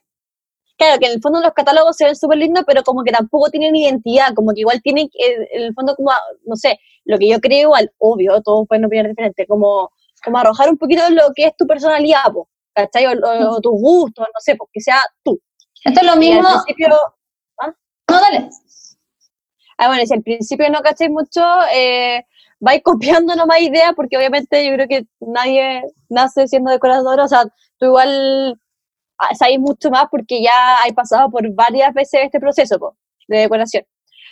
[0.77, 3.49] Claro, que en el fondo los catálogos se ven súper lindos, pero como que tampoco
[3.49, 6.11] tienen identidad, como que igual tienen, en el fondo como,
[6.45, 9.89] no sé, lo que yo creo igual, obvio, todos pueden opinar diferente, como
[10.25, 12.33] como arrojar un poquito lo que es tu personalidad,
[12.73, 13.05] ¿cachai?
[13.05, 15.39] O, tus gustos, no sé, porque sea tú.
[15.83, 16.47] Esto es lo mismo.
[16.47, 16.95] Al principio,
[17.59, 17.73] ¿ah?
[18.09, 18.49] No, dale.
[19.77, 21.41] Ah, bueno, si al principio no cacháis mucho,
[21.73, 22.25] eh,
[22.59, 27.43] vais copiando nomás ideas, porque obviamente yo creo que nadie nace siendo decorador, o sea,
[27.77, 28.59] tú igual
[29.37, 32.95] sabes mucho más porque ya hay pasado por varias veces este proceso
[33.27, 33.83] de decoración.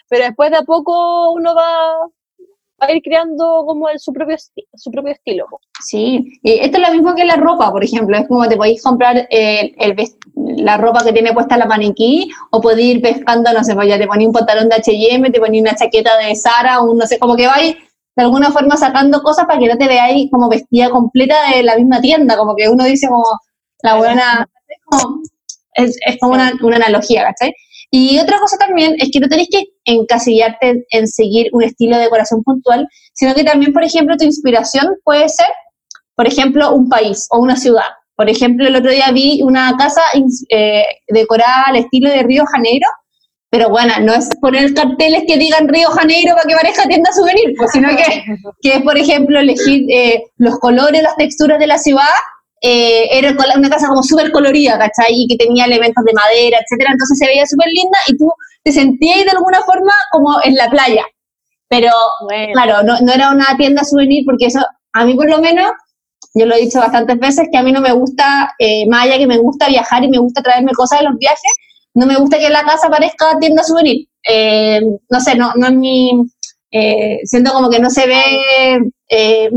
[0.10, 1.96] Pero después de a poco uno va,
[2.80, 4.36] a ir creando como el, su, propio
[4.74, 5.46] su propio estilo.
[5.82, 8.84] Sí, y esto es lo mismo que la ropa, por ejemplo, es como te podéis
[8.84, 9.96] comprar el,
[10.36, 13.98] la ropa que tiene puesta la maniquí o podéis ir pescando, no sé, pues ya
[13.98, 17.20] te ponéis un pantalón de H&M, te ponéis una chaqueta de Sara, un, no sé,
[17.20, 17.76] como que vais
[18.16, 21.76] de alguna forma sacando cosas para que no te veáis como vestida completa de la
[21.76, 23.24] misma tienda, como que uno dice como
[23.82, 24.50] la buena,
[25.76, 27.54] es como, una, una analogía, ¿cachai?
[27.92, 32.04] Y otra cosa también es que no tenés que encasillarte en seguir un estilo de
[32.04, 35.48] decoración puntual, sino que también, por ejemplo, tu inspiración puede ser
[36.16, 37.90] por ejemplo, un país o una ciudad.
[38.16, 40.02] Por ejemplo, el otro día vi una casa
[40.50, 42.88] eh, decorada al estilo de Río Janeiro,
[43.50, 47.54] pero bueno, no es poner carteles que digan Río Janeiro para que parezca tienda souvenir,
[47.58, 48.24] pues, sino que,
[48.62, 52.04] que es, por ejemplo, elegir eh, los colores, las texturas de la ciudad.
[52.66, 55.12] Eh, era una casa como súper colorida, ¿cachai?
[55.12, 56.92] Y que tenía elementos de madera, etcétera.
[56.94, 58.32] Entonces se veía súper linda y tú
[58.64, 61.06] te sentías de alguna forma como en la playa.
[61.68, 61.92] Pero,
[62.54, 64.60] claro, no, no era una tienda souvenir porque eso,
[64.94, 65.72] a mí por lo menos,
[66.36, 69.18] yo lo he dicho bastantes veces, que a mí no me gusta, eh, más allá
[69.18, 71.54] que me gusta viajar y me gusta traerme cosas de los viajes,
[71.96, 74.08] no me gusta que la casa parezca tienda souvenir.
[74.30, 76.12] Eh, no sé, no, no es mi...
[76.72, 78.24] Eh, siento como que no se ve...
[79.10, 79.50] Eh,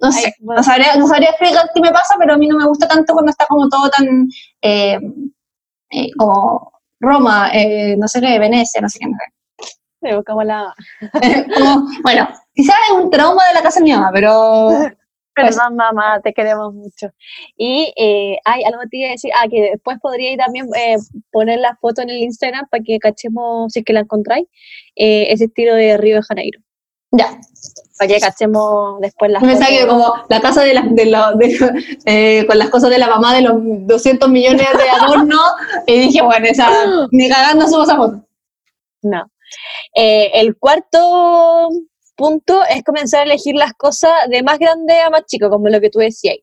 [0.00, 2.66] no sé, no, sabría, no sabría explicar qué me pasa, pero a mí no me
[2.66, 4.28] gusta tanto cuando está como todo tan...
[6.16, 7.50] como Roma,
[7.96, 9.06] no sé qué, Venecia, no sé qué.
[9.06, 10.24] No sé.
[10.24, 10.74] Como la...
[12.02, 14.70] bueno, quizás es un trauma de la casa de mi mamá, pero
[15.36, 17.12] Perdón, pues mamá, te queremos mucho.
[17.58, 20.96] Y eh, hay algo que te iba a decir, ah, que después podría también eh,
[21.30, 24.48] poner la foto en el Instagram para que cachemos, si es que la encontráis,
[24.96, 26.60] eh, ese estilo de Río de Janeiro.
[27.10, 27.38] Ya.
[27.98, 30.82] Para que cachemos después las Me que como la casa de, la,
[31.34, 35.40] de, eh, con las cosas de la mamá de los 200 millones de adornos,
[35.86, 36.68] y dije, bueno, esa,
[37.10, 38.22] ni cagando subo esa foto.
[39.02, 39.24] No.
[39.94, 41.70] el cuarto
[42.16, 45.80] punto es comenzar a elegir las cosas de más grande a más chico, como lo
[45.80, 46.36] que tú decías.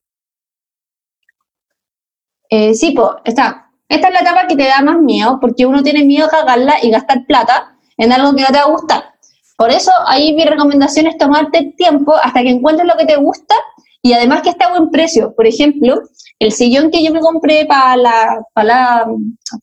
[2.49, 3.71] Eh, sí, pues, está.
[3.89, 6.75] Esta es la etapa que te da más miedo, porque uno tiene miedo a cagarla
[6.81, 9.12] y gastar plata en algo que no te va a gustar.
[9.57, 13.55] Por eso, ahí mi recomendación es tomarte tiempo hasta que encuentres lo que te gusta
[14.01, 15.33] y además que esté a buen precio.
[15.35, 16.01] Por ejemplo,
[16.39, 19.05] el sillón que yo me compré para la, para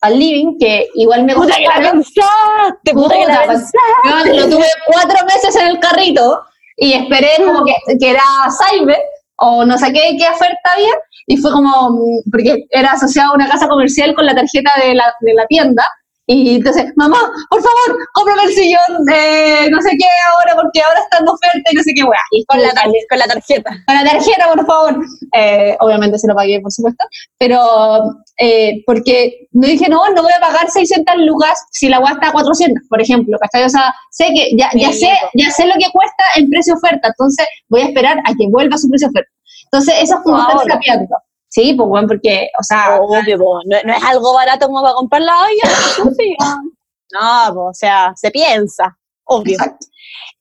[0.08, 1.52] el living, que igual me costó.
[1.52, 2.92] ¡Puta que la pensaste!
[2.94, 3.78] ¡Puta, que la pensaste!
[4.26, 6.42] Yo lo tuve cuatro meses en el carrito
[6.76, 8.98] y esperé como que, que era Cyber
[9.36, 10.92] o no sé qué, qué oferta había
[11.26, 11.98] y fue como,
[12.30, 15.84] porque era asociado a una casa comercial con la tarjeta de la, de la tienda
[16.26, 17.18] y entonces, mamá,
[17.48, 21.70] por favor, cómprame el sillón de no sé qué ahora, porque ahora está en oferta
[21.72, 22.20] y no sé qué, weá.
[22.30, 22.68] Y con la,
[23.08, 23.70] con la tarjeta.
[23.86, 25.04] Con la tarjeta, por favor.
[25.34, 27.04] Eh, obviamente se lo pagué, por supuesto.
[27.36, 32.12] Pero, eh, porque no dije, no, no voy a pagar 600 lucas si la weá
[32.12, 33.36] está a 400, por ejemplo.
[33.40, 33.64] ¿cachai?
[33.64, 37.08] O sea, sé que, ya, ya sé, ya sé lo que cuesta en precio oferta,
[37.08, 39.30] entonces voy a esperar a que vuelva su precio oferta.
[39.64, 40.78] Entonces, eso es como estar.
[41.50, 43.00] Sí, pues bueno, porque, o sea...
[43.00, 43.36] Obvio,
[43.66, 46.04] no, es algo barato como para comprar la olla.
[47.12, 49.58] no, pues, o sea, se piensa, obvio.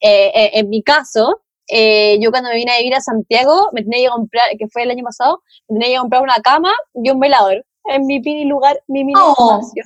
[0.02, 3.82] Eh, eh, en mi caso, eh, yo cuando me vine a vivir a Santiago, me
[3.82, 7.10] tenía que comprar, que fue el año pasado, me tenía que comprar una cama y
[7.10, 9.60] un velador en mi mini lugar, mi mini oh.
[9.60, 9.84] espacio.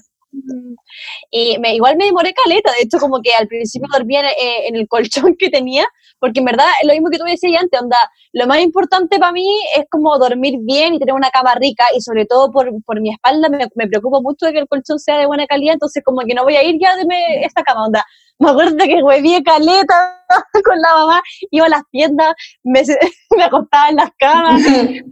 [1.32, 4.22] Y me, igual me demoré caleta, de hecho como que al principio dormía
[4.68, 5.86] en, el colchón que tenía,
[6.20, 7.98] porque en verdad lo mismo que tú me decías antes, onda,
[8.34, 9.46] lo más importante para mí
[9.78, 13.12] es como dormir bien y tener una cama rica y sobre todo por, por mi
[13.12, 16.22] espalda me, me preocupo mucho de que el colchón sea de buena calidad, entonces como
[16.22, 17.06] que no voy a ir ya de
[17.44, 18.06] esta cama, onda.
[18.40, 20.26] Me acuerdo que hueví caleta
[20.66, 21.22] con la mamá,
[21.52, 22.82] iba a las tiendas, me,
[23.38, 25.04] me acostaba en las camas, eh,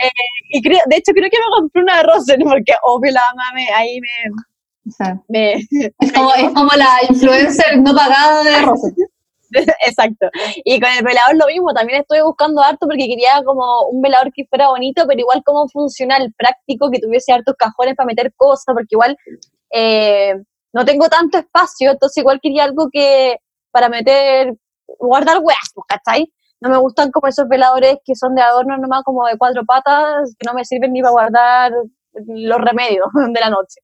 [0.50, 3.68] y creo, de hecho creo que me compré una Rosen, porque obvio la mamá me,
[5.28, 5.54] me
[6.00, 9.06] es, como, es como la influencer no pagada de.
[9.86, 10.30] Exacto.
[10.64, 14.32] Y con el velador lo mismo, también estoy buscando harto porque quería como un velador
[14.34, 18.66] que fuera bonito, pero igual como funcional, práctico, que tuviese hartos cajones para meter cosas,
[18.74, 19.18] porque igual
[19.72, 20.36] eh,
[20.74, 23.38] no tengo tanto espacio, entonces igual quería algo que
[23.72, 24.54] para meter,
[25.00, 26.32] guardar huesos, pues, ¿cachai?
[26.62, 30.36] No me gustan como esos veladores que son de adorno nomás como de cuatro patas,
[30.38, 31.72] que no me sirven ni para guardar
[32.14, 33.82] los remedios de la noche.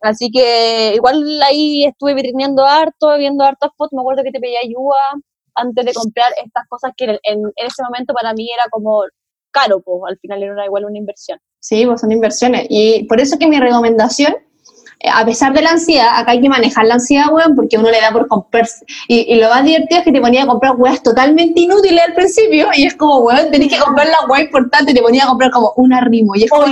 [0.00, 3.92] Así que igual ahí estuve vitrineando harto, viendo hartas fotos.
[3.92, 4.96] Me acuerdo que te pedía ayuda
[5.54, 9.02] antes de comprar estas cosas que en, ese momento para mí era como
[9.50, 11.38] caro, pues al final era igual una inversión.
[11.60, 12.66] Sí, pues son inversiones.
[12.68, 14.36] Y por eso que mi recomendación,
[15.00, 17.90] eh, a pesar de la ansiedad, acá hay que manejar la ansiedad, weón, porque uno
[17.90, 18.68] le da por comprar.
[19.08, 22.68] Y, lo más divertido es que te ponía a comprar weas totalmente inútiles al principio,
[22.74, 25.72] y es como, weón, tenés que comprar la wea importante, te ponía a comprar como
[25.76, 26.36] un arrimo.
[26.36, 26.66] Y es como,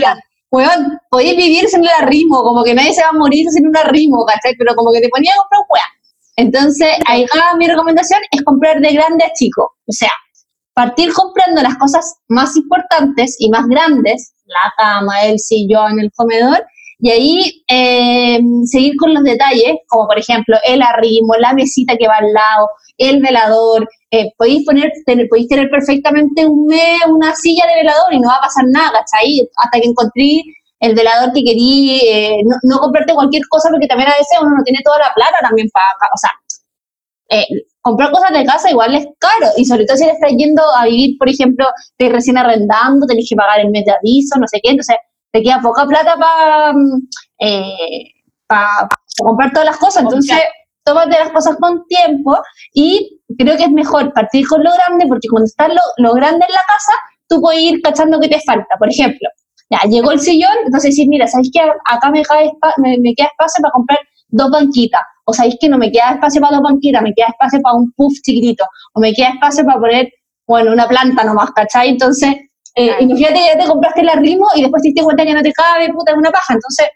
[0.51, 3.77] weón, podéis vivir sin el arrimo, como que nadie se va a morir sin un
[3.77, 4.55] arrimo, ¿cachai?
[4.57, 5.97] Pero como que te ponía a comprar weón.
[6.37, 7.27] Entonces, ahí
[7.59, 9.75] mi recomendación es comprar de grande a chico.
[9.87, 10.11] O sea,
[10.75, 16.63] partir comprando las cosas más importantes y más grandes, la cama, el sillón, el comedor,
[16.99, 22.07] y ahí eh, seguir con los detalles, como por ejemplo el arrimo, la mesita que
[22.07, 22.69] va al lado,
[22.99, 28.13] el velador, eh, podéis, poner, tener, podéis tener perfectamente un mes una silla de velador
[28.13, 29.49] y no va a pasar nada, ¿cachai?
[29.57, 30.43] Hasta que encontré
[30.81, 34.63] el velador que querí, eh, no, comprarte cualquier cosa porque también a veces uno no
[34.63, 36.31] tiene toda la plata también para, o sea,
[37.29, 37.47] eh,
[37.81, 40.87] comprar cosas de casa igual es caro, y sobre todo si le estás yendo a
[40.87, 44.61] vivir, por ejemplo, te recién arrendando, tenés que pagar el mes de aviso, no sé
[44.63, 44.97] qué, entonces
[45.33, 47.09] te queda poca plata para mm,
[47.41, 48.13] eh,
[49.19, 50.39] comprar todas las cosas, entonces
[50.87, 52.39] tómate las cosas con tiempo
[52.73, 56.47] y creo que es mejor partir con lo grande porque cuando está lo, lo grande
[56.47, 56.93] en la casa,
[57.29, 58.77] tú puedes ir cachando que te falta.
[58.79, 59.29] Por ejemplo,
[59.69, 62.23] ya llegó el sillón, entonces decir, mira, ¿sabéis que acá me,
[62.99, 65.01] me, queda espacio para comprar dos banquitas?
[65.25, 67.91] O sabéis que no me queda espacio para dos banquitas, me queda espacio para un
[67.93, 68.65] puff chiquitito,
[68.95, 70.09] o me queda espacio para poner,
[70.47, 71.89] bueno, una planta nomás, ¿cachai?
[71.89, 72.33] Entonces,
[72.77, 75.53] eh, imagínate ya te compraste el arrimo y después te diste cuenta que no te
[75.53, 76.55] cabe, puta, es una paja.
[76.55, 76.87] Entonces,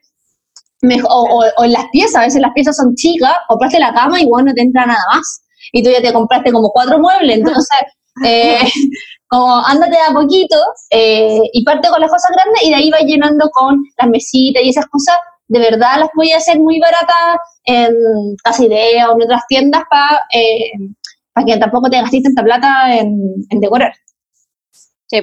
[1.09, 4.27] o, o, en las piezas, a veces las piezas son chicas, compraste la cama y
[4.27, 5.43] bueno, no te entra nada más.
[5.73, 7.79] Y tú ya te compraste como cuatro muebles, entonces,
[8.27, 8.59] eh,
[9.29, 10.57] como ándate a poquito
[10.91, 14.63] eh, y parte con las cosas grandes y de ahí va llenando con las mesitas
[14.63, 15.17] y esas cosas.
[15.49, 17.93] De verdad las voy a hacer muy baratas en
[18.43, 20.71] Casa Idea o en otras tiendas para eh,
[21.45, 23.93] que tampoco te gastes tanta plata en, decorar.
[25.07, 25.23] Sí,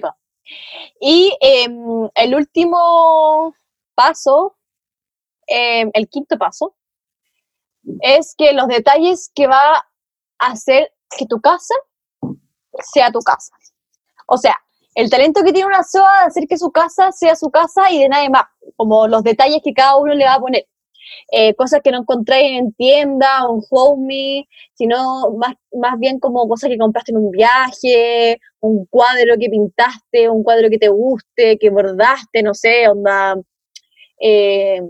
[0.99, 3.53] Y em, el último
[3.95, 4.57] paso
[5.48, 6.76] Em, el quinto paso,
[8.02, 9.86] es que los detalles que va
[10.39, 11.74] a hacer que tu casa
[12.93, 13.54] sea tu casa.
[14.28, 14.56] O sea,
[14.95, 18.00] el talento que tiene una SOA de hacer que su casa sea su casa y
[18.00, 18.45] de nadie más,
[18.76, 20.68] como los detalles que cada uno le va a poner.
[21.32, 26.48] Eh, cosas que no encontráis en tienda o en Homey, sino más, más bien como
[26.50, 31.58] cosas que compraste en un viaje, un cuadro que pintaste, un cuadro que te guste,
[31.58, 33.36] que bordaste, no sé, onda.
[34.20, 34.82] Eh,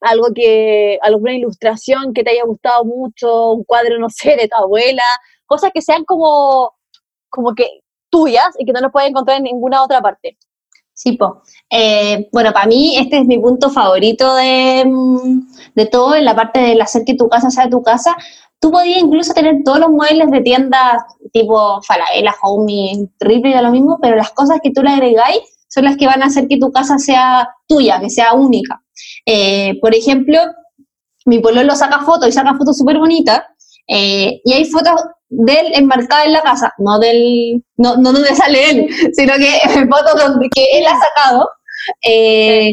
[0.00, 4.56] algo que, alguna ilustración que te haya gustado mucho, un cuadro, no sé, de tu
[4.56, 5.02] abuela,
[5.46, 6.74] cosas que sean como,
[7.28, 7.68] como que
[8.10, 10.36] tuyas y que no los puedes encontrar en ninguna otra parte.
[10.92, 11.42] Sí, po.
[11.70, 14.90] Eh, bueno, para mí este es mi punto favorito de,
[15.74, 18.16] de todo, en la parte del hacer que tu casa sea tu casa.
[18.58, 23.72] Tú podías incluso tener todos los muebles de tiendas tipo Falabella, Homey, Ripley, da lo
[23.72, 26.58] mismo, pero las cosas que tú le agregáis son las que van a hacer que
[26.58, 28.82] tu casa sea tuya, que sea única.
[29.24, 30.38] Eh, por ejemplo,
[31.26, 33.42] mi pololo saca fotos y saca fotos súper bonitas
[33.88, 34.94] eh, y hay fotos
[35.28, 39.58] de él enmarcadas en la casa, no del no, no donde sale él, sino que
[39.90, 41.48] fotos donde, que él ha sacado.
[42.02, 42.70] Eh,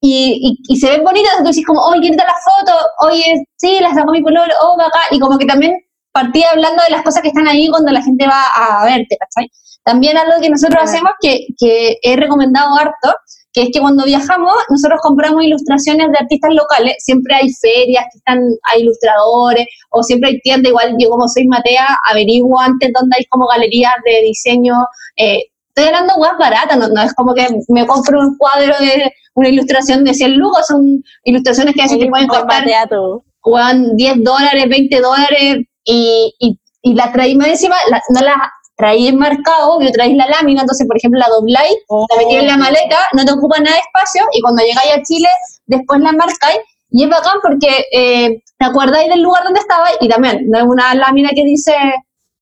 [0.00, 2.72] y, y, se ven bonitas, entonces dices como, oye, ¿quién está la foto?
[3.00, 5.00] Oye, sí, la sacó mi pololo, oh, acá.
[5.10, 5.74] Y como que también
[6.12, 9.50] partía hablando de las cosas que están ahí cuando la gente va a verte, ¿cachai?
[9.84, 13.12] También algo que nosotros hacemos que, que he recomendado harto
[13.58, 18.18] que es que cuando viajamos nosotros compramos ilustraciones de artistas locales, siempre hay ferias que
[18.18, 18.38] están,
[18.72, 23.24] hay ilustradores, o siempre hay tiendas, igual yo como soy Matea, averiguo antes dónde hay
[23.24, 24.74] como galerías de diseño,
[25.16, 29.12] eh, estoy hablando de baratas, no, no es como que me compro un cuadro de
[29.34, 34.68] una ilustración de 100 lucas, son ilustraciones que a veces te pueden costar 10 dólares,
[34.68, 37.74] 20 dólares, y, y, y la traímos encima,
[38.10, 38.36] no las
[38.78, 42.56] traéis marcado, yo traéis la lámina, entonces, por ejemplo, la dobláis, la metéis en la
[42.56, 45.28] maleta, no te ocupa nada de espacio, y cuando llegáis a Chile,
[45.66, 46.60] después la marcáis,
[46.90, 50.64] y es bacán porque eh, te acordáis del lugar donde estabais, y también, no es
[50.64, 51.74] una lámina que dice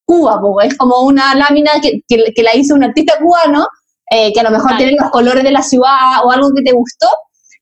[0.05, 3.67] Cuba, es como una lámina que, que, la hizo un artista cubano,
[4.11, 6.73] eh, que a lo mejor tiene los colores de la ciudad o algo que te
[6.73, 7.09] gustó,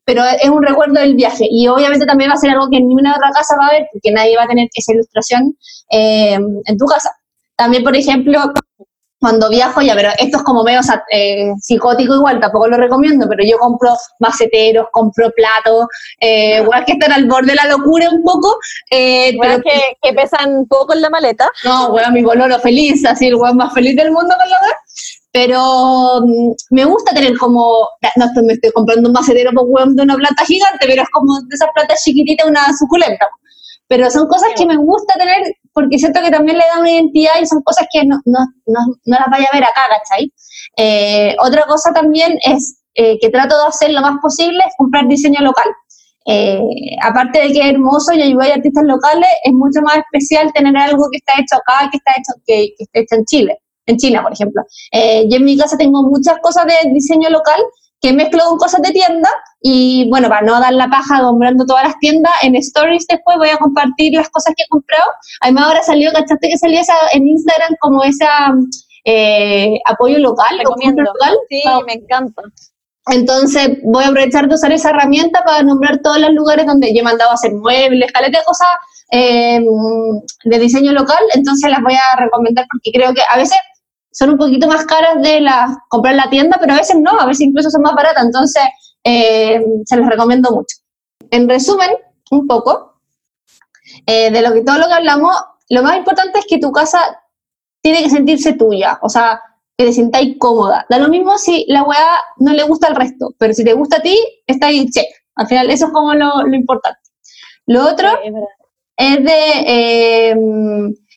[0.05, 1.47] pero es un recuerdo del viaje.
[1.49, 3.87] Y obviamente también va a ser algo que ni una otra casa va a ver,
[3.93, 5.57] porque nadie va a tener esa ilustración
[5.91, 7.11] eh, en tu casa.
[7.57, 8.41] También, por ejemplo,
[9.21, 10.81] cuando viajo, ya, pero esto es como medio
[11.11, 15.87] eh, psicótico igual, tampoco lo recomiendo, pero yo compro maceteros, compro platos,
[16.21, 18.57] eh, igual que están al borde de la locura un poco.
[18.91, 21.51] Eh, pero que, que, pesan poco en la maleta.
[21.65, 24.57] No, bueno, mi bololo feliz, así el weón más feliz del mundo con lo
[25.35, 29.97] pero mm, me gusta tener como, no estoy, me estoy comprando un macetero por weón
[29.97, 33.27] de una planta gigante, pero es como de esas plantas chiquititas, una suculenta.
[33.89, 37.33] Pero son cosas que me gusta tener porque siento que también le da una identidad
[37.43, 40.33] y son cosas que no, no, no, no las vaya a ver acá, ¿cachai?
[40.77, 45.07] Eh, otra cosa también es eh, que trato de hacer lo más posible es comprar
[45.09, 45.69] diseño local.
[46.27, 46.61] Eh,
[47.03, 50.75] aparte de que es hermoso y ayudar a artistas locales, es mucho más especial tener
[50.77, 53.97] algo que está hecho acá que está hecho, que, que está hecho en Chile, en
[53.99, 54.63] China, por ejemplo.
[55.29, 57.61] yo en mi casa tengo muchas cosas de diseño local
[58.05, 59.31] que mezclo con cosas de tienda
[59.63, 63.49] y bueno, para no dar la paja nombrando todas las tiendas, en stories después voy
[63.49, 65.11] a compartir las cosas que he comprado.
[65.41, 68.53] Además ahora salió, ¿cachaste que salía esa, en Instagram como esa
[69.07, 70.59] eh, apoyo local?
[70.59, 71.03] Recomiendo.
[71.03, 71.35] Local?
[71.49, 71.81] Sí, ah.
[71.87, 72.43] me encanta.
[73.07, 77.01] Entonces voy a aprovechar de usar esa herramienta para nombrar todos los lugares donde yo
[77.01, 78.69] he mandado a hacer muebles, caleta de cosas
[79.13, 79.65] eh,
[80.45, 83.57] de diseño local, entonces las voy a recomendar porque creo que a veces
[84.15, 87.19] son un poquito más caras de la, comprar en la tienda, pero a veces no,
[87.19, 88.63] a veces incluso son más baratas, entonces
[89.03, 90.77] eh, se los recomiendo mucho.
[91.31, 91.91] En resumen,
[92.31, 93.01] un poco,
[94.07, 95.35] eh, de lo que todo lo que hablamos,
[95.69, 96.99] lo más importante es que tu casa
[97.83, 99.41] tiene que sentirse tuya, o sea,
[99.77, 100.87] que te sintáis cómoda.
[100.89, 103.97] Da lo mismo si la weá no le gusta al resto, pero si te gusta
[103.97, 105.09] a ti, está ahí check.
[105.35, 107.01] Al final, eso es como lo, lo importante.
[107.67, 108.09] Lo otro
[108.97, 110.37] es, de eh,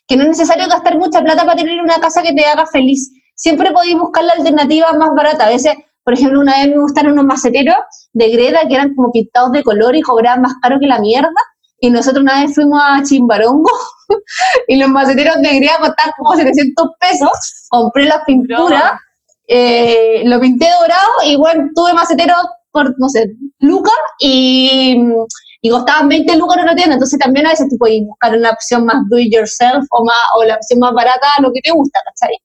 [0.07, 3.11] que no es necesario gastar mucha plata para tener una casa que te haga feliz.
[3.35, 5.45] Siempre podéis buscar la alternativa más barata.
[5.45, 7.75] A veces, por ejemplo, una vez me gustaron unos maceteros
[8.13, 11.29] de Greda que eran como pintados de color y cobraban más caro que la mierda.
[11.79, 13.69] Y nosotros una vez fuimos a Chimbarongo
[14.67, 17.67] y los maceteros de Greda costaban como 700 pesos.
[17.69, 18.93] Compré las pinturas,
[19.47, 22.37] eh, lo pinté dorado y bueno, tuve maceteros
[22.71, 24.97] por, no sé, lucas y
[25.61, 28.51] y costaban 20 lucas en una tienda, entonces también a veces tú puedes buscar una
[28.51, 31.71] opción más do it yourself o, más, o la opción más barata, lo que te
[31.71, 32.37] gusta, ¿cachai?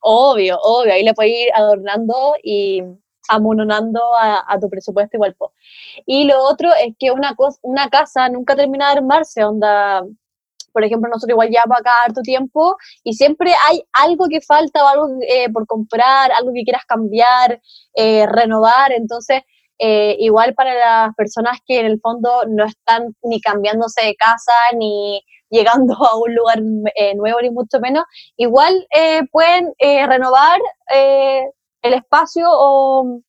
[0.00, 2.82] Obvio, obvio, ahí le puedes ir adornando y
[3.28, 5.36] amononando a, tu presupuesto igual.
[6.06, 10.02] Y lo otro es que una, cosa, una casa nunca termina de armarse, onda,
[10.72, 14.88] por ejemplo, nosotros igual para acá harto tiempo y siempre hay algo que falta o
[14.88, 17.60] algo eh, por comprar, algo que quieras cambiar,
[17.94, 19.42] eh, renovar, entonces
[19.84, 24.52] eh, igual para las personas que en el fondo no están ni cambiándose de casa
[24.78, 25.20] ni
[25.50, 26.60] llegando a un lugar
[26.94, 28.04] eh, nuevo ni mucho menos,
[28.36, 33.22] igual eh, pueden renovar el espacio o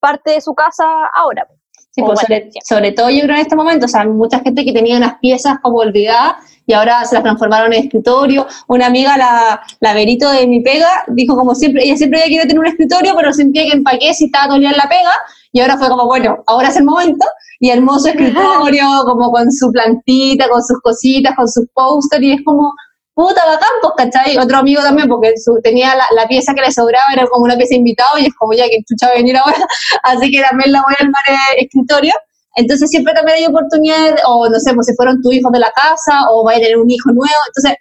[0.00, 1.46] parte de su casa ahora.
[1.92, 2.20] Sí, pues
[2.64, 5.58] sobre, todo yo creo en este momento, o sea, mucha gente que tenía unas piezas
[5.60, 8.46] como olvidadas y ahora se las transformaron en escritorio.
[8.68, 12.60] Una amiga, la, la Verito de mi pega, dijo como siempre, ella siempre quería tener
[12.60, 15.12] un escritorio, pero sentía que empaqué si estaba todo en la pega
[15.52, 17.26] y ahora fue como, bueno, ahora es el momento.
[17.58, 22.40] Y hermoso escritorio, como con su plantita, con sus cositas, con sus posters, y es
[22.44, 22.72] como,
[23.20, 24.38] puta bacán, pues, ¿cachai?
[24.38, 27.74] Otro amigo también, porque su, tenía la, pieza que le sobraba, era como una pieza
[27.74, 29.58] invitado, y es como, ya que chucha venir ahora,
[30.04, 32.14] así que también la voy a armar en escritorio.
[32.56, 35.70] Entonces siempre también hay oportunidades, o no sé, pues si fueron tus hijos de la
[35.72, 37.76] casa, o va a tener un hijo nuevo, entonces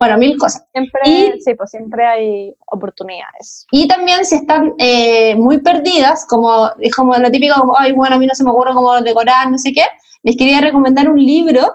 [0.00, 0.64] bueno, mil cosas.
[0.72, 1.00] Siempre,
[1.44, 3.66] sí, pues siempre hay oportunidades.
[3.70, 8.16] Y también si están eh, muy perdidas, como es como lo típico, como, ay, bueno,
[8.16, 9.84] a mí no se me ocurre cómo decorar, no sé qué,
[10.24, 11.72] les quería recomendar un libro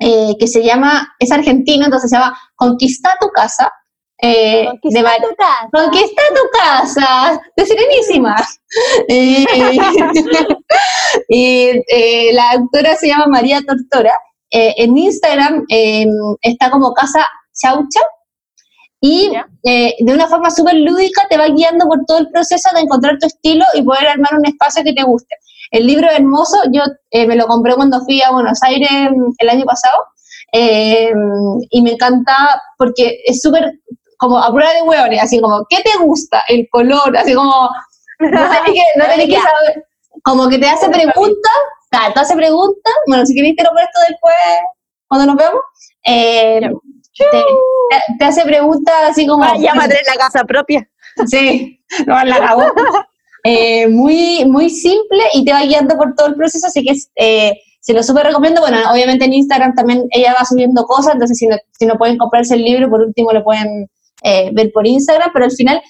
[0.00, 3.70] eh, que se llama, es argentino, entonces se llama Conquista tu casa.
[4.22, 5.68] Eh, Conquista tu casa.
[5.72, 8.36] Conquista tu casa, de Serenísima.
[11.28, 11.72] y
[12.34, 14.14] la autora se llama María Tortora.
[14.50, 15.64] en Instagram
[16.42, 18.00] está como Casa chaucha,
[19.00, 19.32] y
[19.64, 23.18] eh, de una forma súper lúdica te va guiando por todo el proceso de encontrar
[23.18, 25.34] tu estilo y poder armar un espacio que te guste.
[25.70, 29.32] El libro es hermoso, yo eh, me lo compré cuando fui a Buenos Aires mm,
[29.38, 30.04] el año pasado
[30.52, 31.12] eh,
[31.70, 33.72] y me encanta porque es súper
[34.16, 36.42] como a prueba de hueones, así como, ¿qué te gusta?
[36.48, 37.70] El color, así como,
[38.18, 38.30] no
[39.08, 39.86] tenés que, saber,
[40.22, 41.52] como que te hace preguntas,
[41.90, 44.34] te hace preguntas, bueno, si queréis te lo presto después
[45.08, 45.62] cuando nos vemos.
[46.04, 46.70] Eh,
[48.18, 49.44] te, hace preguntas así como...
[49.44, 50.88] Ah, ya madre la casa propia.
[51.26, 52.64] Sí, no la acabó.
[53.42, 57.58] Eh, muy, muy simple y te va guiando por todo el proceso, así que eh,
[57.80, 58.60] se lo súper recomiendo.
[58.60, 62.18] Bueno, obviamente en Instagram también ella va subiendo cosas, entonces si no, si no pueden
[62.18, 63.88] comprarse el libro, por último lo pueden
[64.22, 65.80] eh, ver por Instagram, pero al final,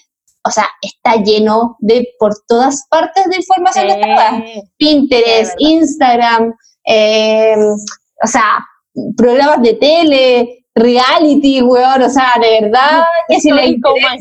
[0.44, 6.54] o sea, está lleno de por todas partes de información de Pinterest, Instagram,
[8.22, 8.64] o sea,
[9.16, 14.18] programas de tele, reality, weón, o sea, de verdad, que si le interesa,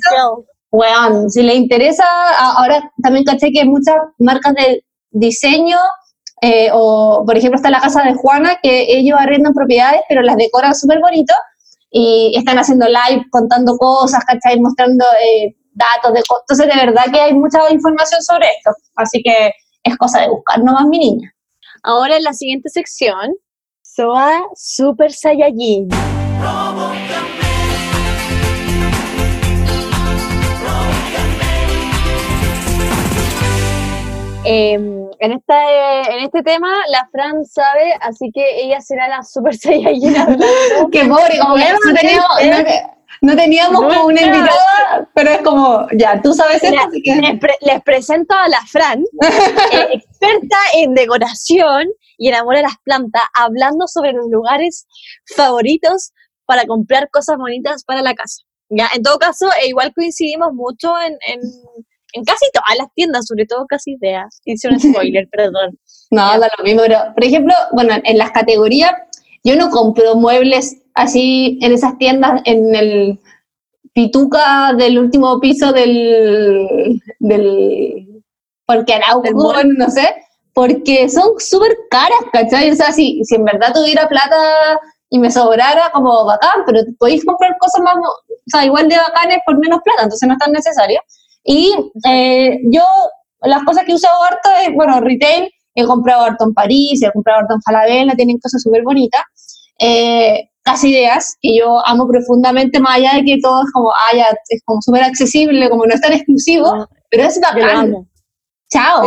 [0.72, 2.06] weón, si le interesa,
[2.38, 5.78] ahora también caché que hay muchas marcas de diseño,
[6.42, 10.38] eh, o por ejemplo está la casa de Juana, que ellos arrendan propiedades, pero las
[10.38, 11.34] decoran súper bonito,
[11.92, 14.60] y están haciendo live, contando cosas, ¿cachai?
[14.60, 16.44] Mostrando eh, datos de cosas.
[16.50, 18.72] Entonces, de verdad que hay mucha información sobre esto.
[18.96, 19.52] Así que
[19.84, 21.34] es cosa de buscar nomás, mi niña.
[21.84, 23.34] Ahora en la siguiente sección,
[23.82, 25.90] Soa Super Saiyajin.
[34.52, 39.56] Em, en, esta, en este tema, la Fran sabe, así que ella será la Super
[39.56, 40.16] Saiyajin
[40.92, 42.76] Qué pobre, como que no teníamos,
[43.22, 47.40] no, teníamos como una invitada, pero es como, ya, tú sabes esto, así que...
[47.62, 49.04] Les, presento a la Fran,
[49.72, 51.88] eh, experta en decoración
[52.18, 54.88] y en amor a las plantas, hablando sobre los lugares
[55.36, 56.12] favoritos
[56.48, 58.42] para comprar cosas bonitas para la casa.
[58.70, 61.40] Ya, en todo caso, e igual coincidimos mucho en, en,
[62.26, 64.42] casi todas las tiendas, sobre todo casi ideas.
[64.46, 65.78] Hice un spoiler, perdón.
[66.12, 68.94] No, da lo mismo, pero por ejemplo, bueno, en las categorías,
[69.44, 73.20] yo no compro muebles así en esas tiendas, en el
[73.94, 78.24] pituca del último piso del, del
[78.66, 80.08] Porque Arauco, no sé,
[80.54, 82.72] porque son súper caras, ¿cachai?
[82.72, 84.80] O sea, si, si en verdad tuviera plata
[85.10, 89.40] y me sobrara como bacán, pero podéis comprar cosas más, o sea, igual de bacanes
[89.46, 91.00] por menos plata, entonces no es tan necesario.
[91.44, 91.74] Y
[92.08, 92.84] eh, yo,
[93.42, 97.12] las cosas que he usado harto es, bueno, retail, he comprado harto en París, he
[97.12, 99.22] comprado harto en Falabella, tienen cosas súper bonitas.
[99.80, 104.36] Eh, casi ideas que yo amo profundamente, más allá de que todo es como, ah,
[104.50, 108.08] es como súper accesible, como no es tan exclusivo, pero es bacán.
[108.72, 109.04] Chao.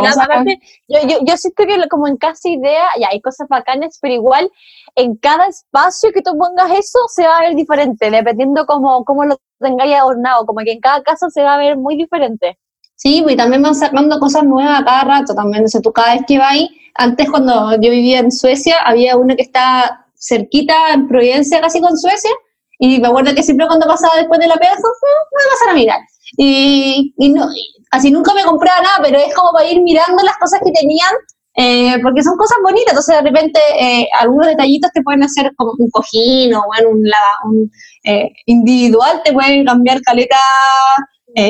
[0.88, 4.50] yo, yo, yo, siento que como en casa idea, ya hay cosas bacanas, pero igual
[4.96, 9.24] en cada espacio que tú pongas eso se va a ver diferente, dependiendo cómo, cómo
[9.24, 12.58] lo tengáis adornado, como que en cada casa se va a ver muy diferente.
[12.96, 16.14] Sí, pues, y también van sacando cosas nuevas cada rato también, o sea, tú cada
[16.14, 16.56] vez que vas,
[16.94, 21.96] antes cuando yo vivía en Suecia, había uno que está cerquita en Providencia, casi con
[21.96, 22.30] Suecia,
[22.78, 25.74] y me acuerdo que siempre cuando pasaba después de la pega, voy a pasar a
[25.74, 26.00] mirar.
[26.36, 27.46] Y, y no,
[27.90, 31.12] casi nunca me compraba nada, pero es como para ir mirando las cosas que tenían,
[31.54, 35.72] eh, porque son cosas bonitas, entonces de repente eh, algunos detallitos te pueden hacer como
[35.78, 37.04] un cojín o bueno, un,
[37.44, 37.70] un
[38.04, 40.36] eh, individual, te pueden cambiar caleta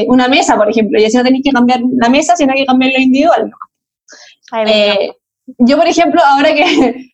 [0.06, 2.92] una mesa, por ejemplo, y así no tenéis que cambiar la mesa, sino que cambiar
[2.92, 3.50] lo individual.
[5.58, 7.11] yo, por ejemplo, ahora que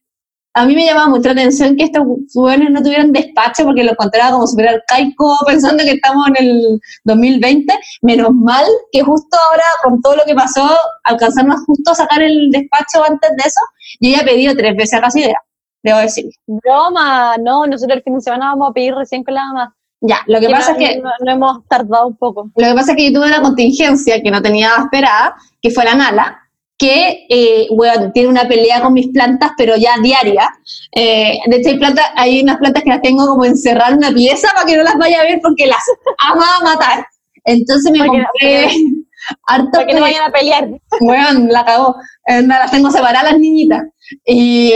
[0.59, 2.02] a mí me llamaba mucho la atención que estos
[2.34, 6.80] jóvenes no tuvieran despacho porque lo encontraba como súper arcaico pensando que estamos en el
[7.04, 7.72] 2020.
[8.02, 10.68] Menos mal que justo ahora, con todo lo que pasó,
[11.04, 13.61] alcanzamos justo a sacar el despacho antes de eso.
[14.00, 15.38] Yo ya he pedido tres veces a casi idea,
[15.82, 16.26] debo decir.
[16.46, 19.74] Broma, no, nosotros el fin de semana vamos a pedir recién con la mamá.
[20.00, 21.00] Ya, lo que pasa es que...
[21.00, 22.50] No, hemos tardado un poco.
[22.54, 25.84] Lo que pasa es que yo tuve una contingencia que no tenía esperada, que fue
[25.84, 26.47] la Nala,
[26.79, 30.49] que eh, bueno, tiene una pelea con mis plantas, pero ya diaria.
[30.93, 34.12] Eh, de hecho, hay, plantas, hay unas plantas que las tengo como encerradas en una
[34.12, 35.83] pieza para que no las vaya a ver porque las
[36.18, 37.07] ama a matar.
[37.45, 38.68] Entonces me compré
[39.47, 39.70] harto.
[39.72, 40.68] Para que no vayan a pelear.
[41.01, 41.97] Bueno, la cagó.
[42.26, 43.83] Eh, las tengo separadas las niñitas.
[44.24, 44.72] Y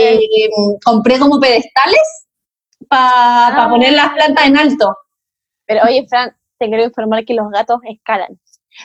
[0.83, 2.27] compré como pedestales
[2.89, 3.69] para ah.
[3.69, 4.97] poner las plantas en alto.
[5.65, 8.37] Pero oye, Fran, te quiero informar que los gatos escalan.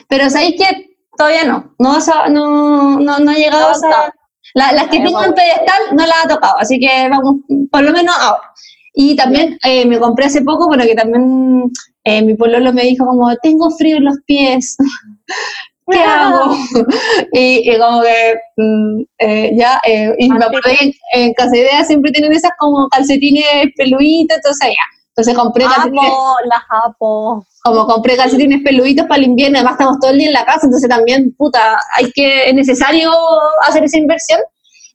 [0.07, 0.88] Pero ¿sabéis que
[1.19, 1.75] todavía no.
[1.77, 1.99] No,
[2.29, 4.13] no, no, no ha llegado a...
[4.55, 8.15] las que tengo en pedestal no las ha tocado, así que vamos, por lo menos
[8.17, 8.53] ahora.
[8.93, 11.71] Y también eh, me compré hace poco, bueno, que también
[12.05, 14.77] eh, mi pololo me dijo como, tengo frío en los pies.
[15.91, 16.55] ¿Qué hago?
[17.33, 19.81] y, como que mm, eh, ya,
[20.19, 23.45] y me acuerdo que en, Casa Idea siempre tienen esas como calcetines
[23.75, 26.11] peluditos, entonces ya, entonces compré calcetines.
[26.45, 27.45] la japo.
[27.63, 30.61] Como compré calcetines peluditos para el invierno, además estamos todo el día en la casa,
[30.63, 33.11] entonces también, puta, hay que, es necesario
[33.67, 34.39] hacer esa inversión.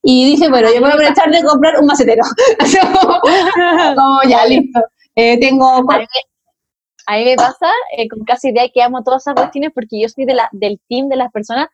[0.03, 2.23] Y dije, bueno, yo voy a aprovechar de comprar un macetero.
[3.97, 4.81] como, ya, listo.
[5.15, 5.69] Eh, tengo...
[7.07, 7.69] A mí, me pasa
[7.99, 10.81] eh, con casi idea que amo todas esas cuestiones porque yo soy de la, del
[10.89, 11.69] team de las personas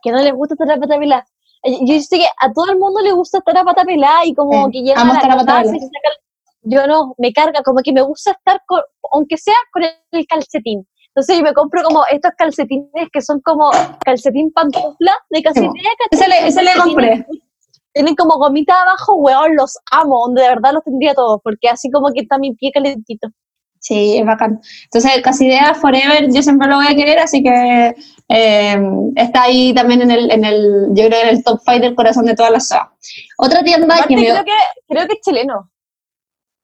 [0.00, 1.26] que no les gusta estar a pata pelada.
[1.64, 4.32] Eh, yo sé que a todo el mundo le gusta estar a pata pelada y
[4.32, 6.25] como que llega a la casa y se saca
[6.66, 8.80] yo no, me carga, como que me gusta estar, con,
[9.12, 10.86] aunque sea con el calcetín.
[11.08, 13.70] Entonces yo me compro como estos calcetines que son como
[14.04, 15.66] calcetín pantufla de casi
[16.10, 17.26] Ese le, ese le compré.
[17.94, 22.12] Tienen como gomita abajo, weón, los amo, de verdad los tendría todos, porque así como
[22.12, 23.28] que está mi pie calentito.
[23.80, 24.60] Sí, es bacán.
[24.84, 27.94] Entonces, casi idea Forever, yo siempre lo voy a querer, así que
[28.28, 28.76] eh,
[29.14, 32.26] está ahí también en el, en el, yo creo en el top 5 del corazón
[32.26, 32.88] de todas las sagas.
[33.38, 34.52] Otra tienda que creo que
[34.88, 35.70] creo que es chileno.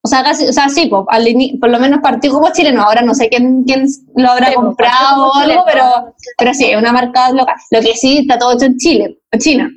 [0.05, 2.83] O sea, casi, o sea sí, por, lo menos partió como chileno.
[2.83, 3.87] Ahora no sé quién, quién
[4.17, 7.55] lo habrá comprado o algo, pero, pero sí, es una marca local.
[7.71, 9.71] Lo que sí está todo hecho en Chile, en China.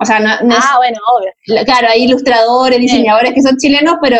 [0.00, 1.64] O sea, no, ah, bueno, obvio.
[1.64, 4.18] Claro, hay ilustradores, diseñadores que son chilenos, pero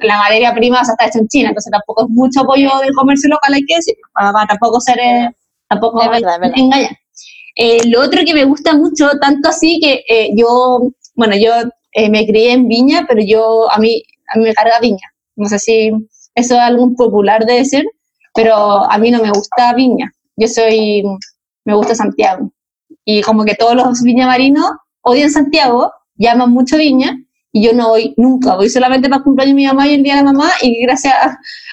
[0.00, 3.54] la materia prima está hecha en China, entonces tampoco es mucho apoyo del comercio local,
[3.54, 5.30] hay que decir, para, tampoco ser, eh,
[5.68, 6.96] tampoco es verdad, engañar.
[7.56, 11.52] Eh, lo otro que me gusta mucho, tanto así que eh, yo, bueno, yo
[12.08, 15.08] me crié en Viña, pero yo, a mí, a mí me carga Viña.
[15.36, 15.90] No sé si
[16.34, 17.84] eso es algo popular de decir,
[18.34, 20.12] pero a mí no me gusta Viña.
[20.36, 21.02] Yo soy,
[21.64, 22.50] me gusta Santiago.
[23.04, 24.70] Y como que todos los viñamarinos
[25.02, 27.16] odian Santiago, llaman mucho Viña,
[27.52, 30.16] y yo no voy nunca, voy solamente para cumpleaños de mi mamá y el día
[30.16, 31.14] de la mamá, y gracias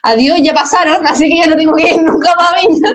[0.04, 2.90] a, Dios ya pasaron, así que ya no tengo que ir nunca más a Viña.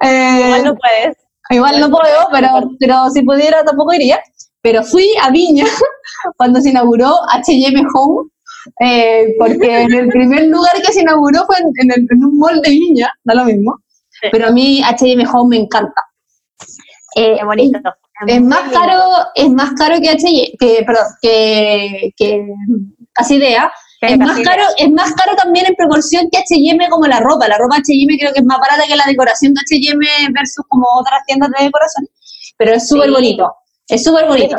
[0.46, 1.16] igual no puedes.
[1.50, 2.48] Igual no puedo, pero,
[2.80, 4.20] pero si pudiera tampoco iría.
[4.62, 5.66] Pero fui a Viña
[6.36, 8.30] cuando se inauguró H&M Home,
[8.80, 12.70] eh, porque en el primer lugar que se inauguró fue en, en, un mall de
[12.70, 13.78] Viña, da lo mismo,
[14.32, 16.02] pero a mí H&M Home me encanta.
[17.16, 17.78] Eh, bonito.
[18.26, 19.00] Es, más caro,
[19.34, 22.46] es más caro que H&M, que, perdón, que, que
[23.12, 27.20] Casi Idea, es más, caro, es más caro también en proporción que H&M como la
[27.20, 27.48] ropa.
[27.48, 30.86] La ropa H&M creo que es más barata que la decoración de H&M versus como
[30.98, 32.06] otras tiendas de decoración.
[32.58, 33.54] Pero es súper bonito.
[33.88, 34.56] Es súper bonito.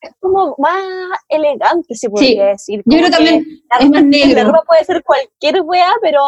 [0.00, 0.82] Es como más
[1.28, 2.82] elegante, se podría decir.
[2.84, 3.44] Yo creo también
[3.78, 4.34] es más negro.
[4.34, 6.20] La ropa puede ser cualquier wea, pero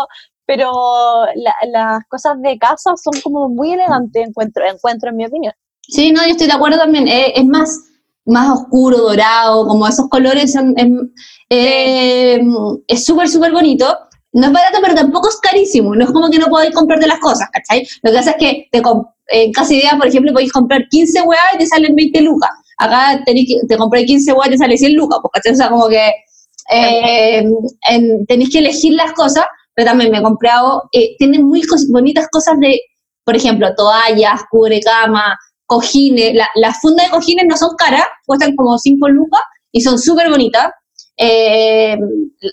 [0.45, 0.71] pero
[1.67, 5.55] las cosas de casa son como muy elegantes, encuentro, encuentro en mi opinión.
[5.83, 7.07] Sí, no, yo estoy de acuerdo también.
[7.09, 7.81] es más,
[8.27, 10.75] más oscuro, dorado, como esos colores son,
[11.49, 12.41] eh,
[12.87, 13.87] es súper, súper bonito.
[14.33, 15.95] No es barato, pero tampoco es carísimo.
[15.95, 17.87] No es como que no podáis comprarte las cosas, ¿cachai?
[18.03, 18.83] Lo que pasa es que te,
[19.29, 22.51] en Casa Idea, por ejemplo, podéis comprar 15 weas y te salen 20 lucas.
[22.79, 25.53] Acá tenéis que, te compré 15 weas y sale 100 lucas, ¿cachai?
[25.53, 26.13] O sea, como que
[26.71, 27.45] eh,
[28.53, 29.45] que elegir las cosas
[29.75, 32.81] pero también me he comprado, eh, tienen muy bonitas cosas de,
[33.25, 34.43] por ejemplo, toallas,
[34.85, 39.99] cama, cojines, las fundas de cojines no son caras, cuestan como 5 lucas y son
[39.99, 40.71] súper bonitas.
[41.17, 41.97] Eh,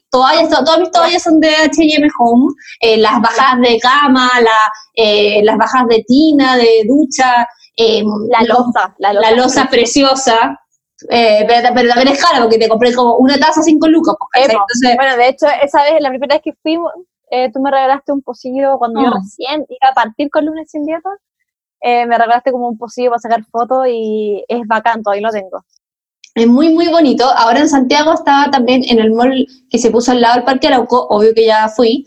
[0.09, 5.57] toallas, todas mis toallas son de H&M Home, eh, las bajas de cama, la, las
[5.57, 7.47] bajas de tina, de ducha,
[7.79, 10.59] eh, la losa, la losa, preciosa,
[11.07, 14.15] eh, pero, también es cara porque te compré como una taza cinco lucas.
[14.35, 16.91] Entonces, bueno, de hecho, esa vez, la primera vez que fuimos,
[17.31, 19.19] eh, tú me regalaste un pocillo cuando yo ah.
[19.21, 21.09] recién iba a partir con Lunes sin Dieta.
[21.81, 25.63] Eh, me regalaste como un pocillo para sacar fotos y es bacán, todavía lo tengo.
[26.35, 27.25] Es muy, muy bonito.
[27.37, 30.67] Ahora en Santiago estaba también en el mall que se puso al lado del Parque
[30.67, 32.05] Arauco, obvio que ya fui,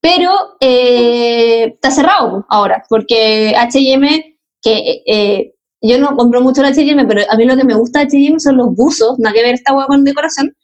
[0.00, 4.35] pero está cerrado ahora, porque H&M,
[4.66, 5.52] que
[5.82, 8.40] yo no compro mucho la H&M, pero a mí lo que me gusta de H&M
[8.40, 10.54] son los buzos, nada que ver esta hueá con decoración.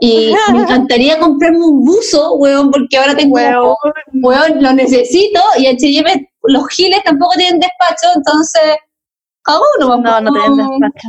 [0.00, 6.28] Y me encantaría comprarme un buzo, huevón, porque ahora tengo, huevón, lo necesito, y H&M,
[6.44, 8.76] los giles tampoco tienen despacho, entonces,
[9.42, 11.08] cada uno No, no tienen despacho.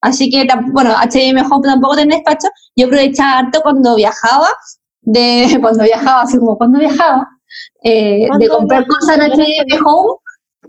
[0.00, 2.48] Así que, bueno, H&M Home tampoco tiene despacho.
[2.76, 4.48] Yo aprovechaba harto cuando viajaba,
[5.00, 7.26] de cuando viajaba, así como cuando viajaba,
[7.82, 10.18] eh, de comprar cosas en H&M Home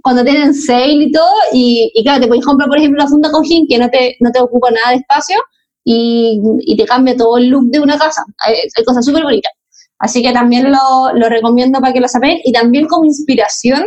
[0.06, 3.66] cuando tienen sale y todo, y, claro, te puedes comprar, por ejemplo, la funda cojín
[3.68, 5.36] que no te, no te ocupa nada de espacio
[5.84, 8.24] y, y te cambia todo el look de una casa.
[8.46, 9.52] Hay, cosas súper bonitas.
[9.98, 13.84] Así que también lo, lo recomiendo para que lo sepáis y también como inspiración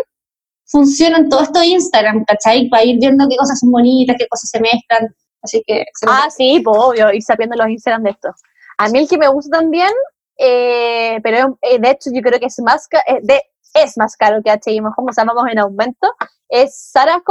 [0.66, 2.68] funcionan todo esto de Instagram, ¿cachai?
[2.68, 5.14] Para ir viendo qué cosas son bonitas, qué cosas se mezclan.
[5.40, 5.84] Así que...
[6.04, 8.30] Ah, sí, pues obvio, ir sabiendo los Instagram de esto.
[8.78, 9.92] A mí el que me gusta también,
[10.36, 13.40] eh, pero eh, de hecho yo creo que es más, eh, de,
[13.74, 16.08] es más caro que H&M Home, o sea, vamos en aumento,
[16.48, 17.22] es Sarah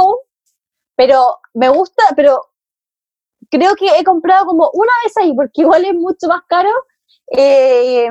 [0.96, 2.40] pero me gusta, pero
[3.50, 6.70] creo que he comprado como una vez ahí, porque igual es mucho más caro.
[7.36, 8.08] Eh,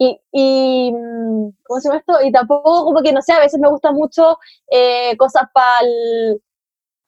[0.00, 0.92] y, y,
[1.64, 2.22] ¿cómo se llama esto?
[2.24, 4.38] Y tampoco como que, no sé, a veces me gusta mucho
[4.70, 6.40] eh, cosas para el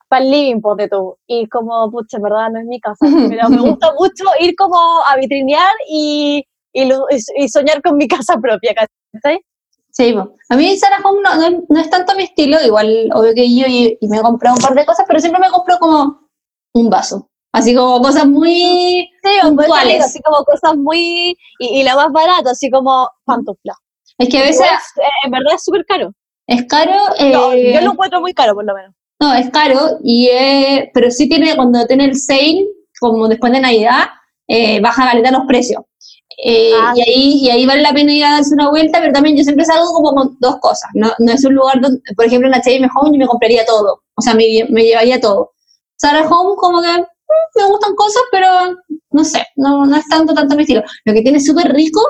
[0.09, 1.17] para el living, de tú.
[1.27, 4.77] Y como, pucha, verdad, no es mi casa, pero me gusta mucho ir como
[5.07, 6.91] a vitrinear y, y,
[7.37, 8.75] y soñar con mi casa propia,
[9.13, 9.41] ¿cachai?
[10.01, 10.15] Sí,
[10.49, 13.99] a mí Sarah Home no, no, es tanto mi estilo, igual obvio que yo y,
[14.09, 16.27] me he comprado un par de cosas, pero siempre me compro como
[16.73, 17.29] un vaso.
[17.53, 20.03] Así como cosas muy sí, puntuales.
[20.03, 21.37] así como cosas muy...
[21.59, 23.75] Y, la más barata, así como pantufla.
[24.17, 24.71] Es que a veces...
[24.97, 26.15] Eh, en verdad es súper caro.
[26.47, 26.95] Es caro...
[27.19, 28.95] Eh, yo lo encuentro muy caro, por lo menos.
[29.21, 32.67] No, es caro, y eh, pero sí tiene, cuando tiene el sale,
[32.99, 34.07] como después de Navidad,
[34.49, 35.83] eh, baja caleta los precios.
[36.39, 39.13] Eh, ah, y, ahí, y ahí vale la pena ir a darse una vuelta, pero
[39.13, 40.91] también yo siempre salgo como con dos cosas.
[40.95, 44.03] No, no es un lugar donde, por ejemplo, en H&M Home yo me compraría todo.
[44.15, 45.53] O sea, me, me llevaría todo.
[45.97, 47.03] Sarah Home como que mm,
[47.57, 48.49] me gustan cosas, pero
[49.11, 50.83] no sé, no, no es tanto, tanto mi estilo.
[51.05, 52.01] Lo que tiene súper rico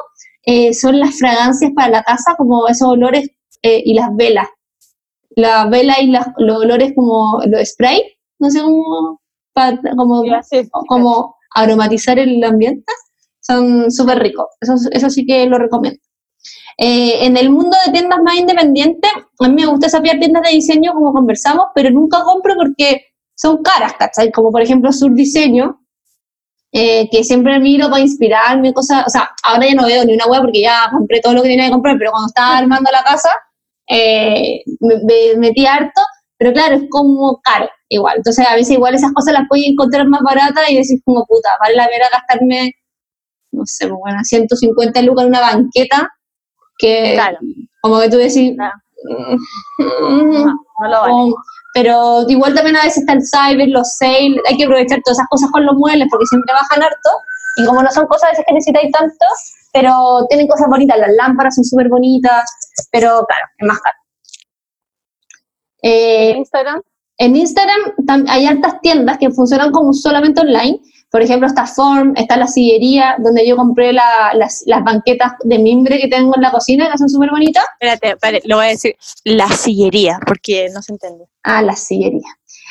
[0.44, 3.30] eh, son las fragancias para la casa, como esos olores
[3.62, 4.48] eh, y las velas.
[5.30, 8.02] La vela y las, los olores como los spray,
[8.38, 9.20] no sé cómo,
[9.96, 10.24] como,
[10.88, 12.92] como aromatizar el ambiente
[13.40, 14.46] son súper ricos.
[14.60, 16.00] Eso, eso sí que lo recomiendo.
[16.78, 20.50] Eh, en el mundo de tiendas más independientes, a mí me gusta saber tiendas de
[20.50, 23.02] diseño, como conversamos, pero nunca compro porque
[23.34, 24.32] son caras, ¿cachai?
[24.32, 25.80] Como por ejemplo Sur Diseño,
[26.72, 30.26] eh, que siempre miro para inspirarme, cosas, o sea, ahora ya no veo ni una
[30.26, 33.02] web porque ya compré todo lo que tenía que comprar, pero cuando estaba armando la
[33.02, 33.30] casa,
[33.88, 36.00] eh, me, metí harto,
[36.38, 38.18] pero claro, es como caro igual.
[38.18, 41.50] Entonces a veces igual esas cosas las puedes encontrar más baratas y decís como puta,
[41.60, 42.72] vale la pena gastarme
[43.52, 46.08] no sé, pues, bueno, 150 lucas en una banqueta,
[46.78, 47.20] que
[47.82, 49.36] como que tú decís, mm,
[49.78, 51.32] no, lo vale.
[51.74, 55.28] pero igual también a veces está el cyber, los sales, hay que aprovechar todas esas
[55.28, 57.10] cosas con los muebles porque siempre bajan harto,
[57.56, 59.26] y como no son cosas a veces que necesitáis tanto,
[59.72, 62.44] pero tienen cosas bonitas, las lámparas son súper bonitas,
[62.90, 63.96] pero claro, es más caro.
[65.82, 66.82] Eh, ¿En Instagram?
[67.18, 70.80] En Instagram hay altas tiendas que funcionan como solamente online,
[71.10, 75.58] por ejemplo, está Form, está la sillería, donde yo compré la- las, las banquetas de
[75.58, 77.64] mimbre que tengo en la cocina, que son súper bonitas.
[77.80, 78.96] Espérate, espérate, lo voy a decir.
[79.24, 81.24] La sillería, porque no se entiende.
[81.42, 82.28] Ah, la sillería.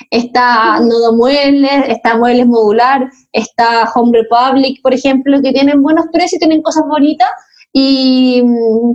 [0.09, 6.39] Está Nodo Muebles, está Muebles Modular, está Home Republic, por ejemplo, que tienen buenos precios,
[6.39, 7.27] tienen cosas bonitas
[7.73, 8.91] y, mm,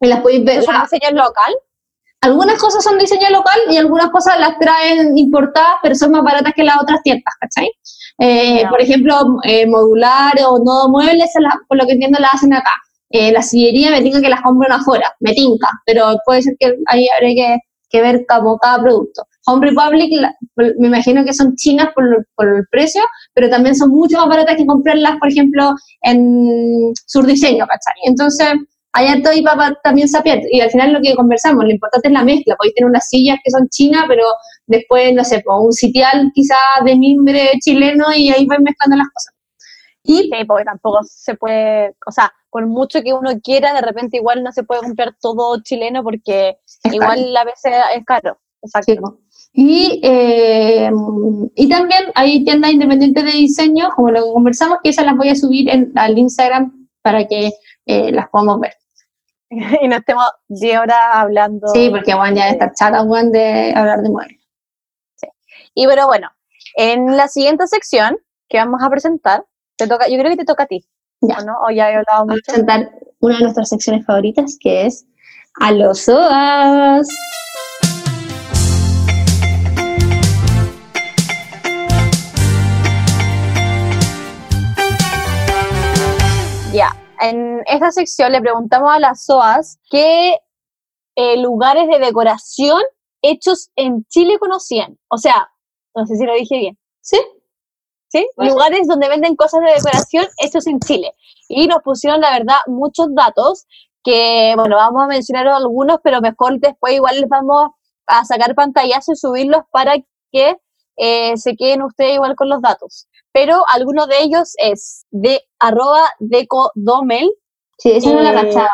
[0.00, 0.60] y las podéis ver.
[0.60, 1.54] ¿Es un diseño local?
[2.22, 6.54] Algunas cosas son diseño local y algunas cosas las traen importadas, pero son más baratas
[6.56, 7.68] que las otras tiendas, ¿cachai?
[8.18, 8.64] Eh.
[8.70, 9.14] Por ejemplo,
[9.44, 12.72] eh, modular o no muebles, se las- por lo que entiendo, las hacen acá.
[13.10, 16.74] Eh, la sillería me tinca que las compran afuera, me tinca, pero puede ser que
[16.86, 17.58] ahí habría que,
[17.90, 19.22] que ver como cada producto.
[19.46, 20.34] Home Republic, la-
[20.78, 23.02] me imagino que son chinas por el precio,
[23.34, 27.94] pero también son mucho más baratas que comprarlas, por ejemplo, en Surdiseño, ¿cachai?
[28.04, 28.48] Entonces,
[28.96, 30.40] hay harto ahí para también saber.
[30.50, 32.56] Y al final lo que conversamos, lo importante es la mezcla.
[32.56, 34.24] Podéis tener unas sillas que son chinas, pero
[34.66, 39.08] después, no sé, pues, un sitial quizá de mimbre chileno y ahí vais mezclando las
[39.08, 39.34] cosas.
[40.02, 44.16] Y Sí, porque tampoco se puede, o sea, por mucho que uno quiera, de repente
[44.16, 48.38] igual no se puede comprar todo chileno porque igual a veces es caro.
[48.62, 49.18] Exacto.
[49.28, 49.50] Sí.
[49.52, 50.90] Y, eh,
[51.54, 55.28] y también hay tiendas independientes de diseño, como lo que conversamos, que esas las voy
[55.28, 57.52] a subir en, al Instagram para que
[57.86, 58.72] eh, las podamos ver.
[59.80, 61.68] y no estemos 10 horas hablando.
[61.68, 64.40] Sí, porque Juan ya está chata, Juan, de hablar de muebles.
[65.74, 66.30] Y pero bueno,
[66.76, 68.16] en la siguiente sección
[68.48, 69.44] que vamos a presentar,
[69.76, 70.86] te toca, yo creo que te toca a ti.
[71.20, 71.38] Ya.
[71.38, 71.54] ¿O no?
[71.66, 72.42] O ya he hablado Vamos a mucho.
[72.46, 72.90] presentar
[73.20, 75.06] una de nuestras secciones favoritas, que es
[75.60, 77.08] A los OAS.
[87.20, 90.38] En esta sección le preguntamos a las SOAS qué
[91.16, 92.82] eh, lugares de decoración
[93.22, 94.98] hechos en Chile conocían.
[95.08, 95.50] O sea,
[95.94, 96.78] no sé si lo dije bien.
[97.00, 97.18] ¿Sí?
[98.08, 98.28] ¿sí?
[98.36, 98.52] Bueno.
[98.52, 101.12] Lugares donde venden cosas de decoración hechos en Chile.
[101.48, 103.66] Y nos pusieron, la verdad, muchos datos
[104.04, 107.70] que, bueno, vamos a mencionar algunos, pero mejor después igual les vamos
[108.06, 109.96] a sacar pantallazos y subirlos para
[110.30, 110.56] que
[110.96, 113.08] eh, se queden ustedes igual con los datos.
[113.36, 117.28] Pero alguno de ellos es de arroba decodomel,
[117.78, 118.70] Sí, esa no la Eh, cachaba.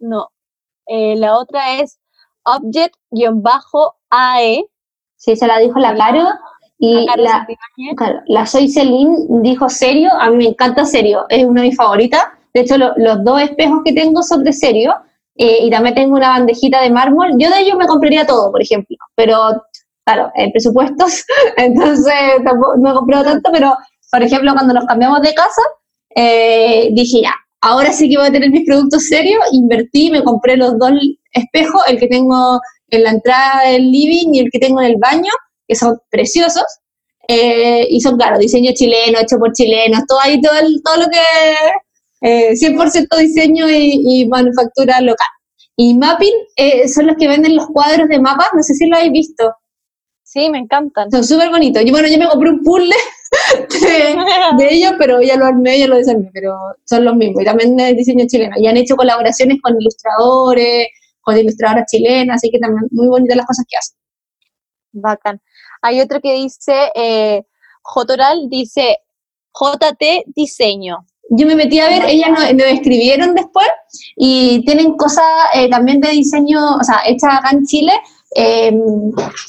[0.00, 0.28] no.
[0.86, 1.98] Eh, la otra es
[3.30, 4.64] object-ae.
[5.16, 6.28] Sí, se la dijo la Caro.
[6.78, 7.46] Y la,
[8.26, 12.24] la Soy Celine dijo serio, a mí me encanta serio, es una de mis favoritas.
[12.52, 14.92] De hecho, lo- los dos espejos que tengo son de serio
[15.36, 17.30] eh, y también tengo una bandejita de mármol.
[17.38, 19.62] Yo de ellos me compraría todo, por ejemplo, pero
[20.04, 21.24] claro, eh, presupuestos,
[21.56, 23.76] entonces tampoco, no he comprado tanto, pero
[24.10, 25.62] por ejemplo, cuando nos cambiamos de casa,
[26.14, 27.32] eh, dije ya,
[27.62, 30.90] ahora sí que voy a tener mis productos serios, invertí, me compré los dos
[31.32, 34.96] espejos, el que tengo en la entrada del living y el que tengo en el
[34.98, 35.30] baño,
[35.66, 36.64] que son preciosos.
[37.28, 41.06] Eh, y son, claro, diseño chileno, hecho por chilenos, todo ahí, todo, el- todo lo
[41.08, 41.18] que
[42.20, 45.26] eh, 100% diseño y, y manufactura local.
[45.76, 48.96] Y Mapping eh, son los que venden los cuadros de mapas, no sé si lo
[48.96, 49.52] habéis visto,
[50.32, 51.10] Sí, me encantan.
[51.10, 51.84] son súper bonitos.
[51.84, 52.96] Yo, bueno, yo me compré un puzzle
[53.82, 56.56] de, de ellos, pero ya lo armé, ya lo desarmé, pero
[56.86, 57.42] son los mismos.
[57.42, 58.56] Y también es diseño chileno.
[58.58, 60.88] Y han hecho colaboraciones con ilustradores,
[61.20, 63.98] con ilustradoras chilenas, así que también muy bonitas las cosas que hacen.
[64.92, 65.42] Bacán.
[65.82, 67.42] Hay otro que dice, eh,
[67.82, 69.00] Jotoral dice,
[69.52, 71.06] JT Diseño.
[71.28, 73.68] Yo me metí a ver, ellas nos, nos escribieron después
[74.16, 75.24] y tienen cosas
[75.54, 77.92] eh, también de diseño, o sea, hechas acá en Chile,
[78.34, 78.72] eh,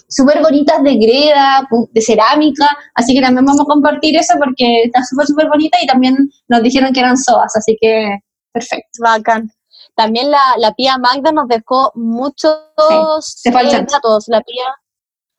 [0.08, 5.04] súper bonitas de greda, de cerámica, así que también vamos a compartir eso porque está
[5.04, 6.18] súper, súper bonita y también
[6.48, 8.20] nos dijeron que eran soas, así que
[8.52, 9.00] perfecto.
[9.00, 9.52] Bacán.
[9.96, 14.26] También la, la Pía Magda nos dejó muchos al eh, datos.
[14.28, 14.66] La Pía.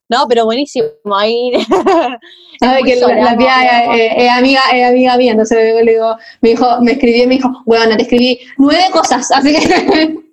[0.09, 0.86] No, pero buenísimo.
[1.14, 1.53] Ahí.
[2.61, 3.95] Sabe que la, sola, la no, tía no.
[3.95, 7.51] es, amiga, es amiga mía, entonces le digo, me dijo, me escribí y me dijo,
[7.66, 10.18] bueno, te escribí nueve cosas, así que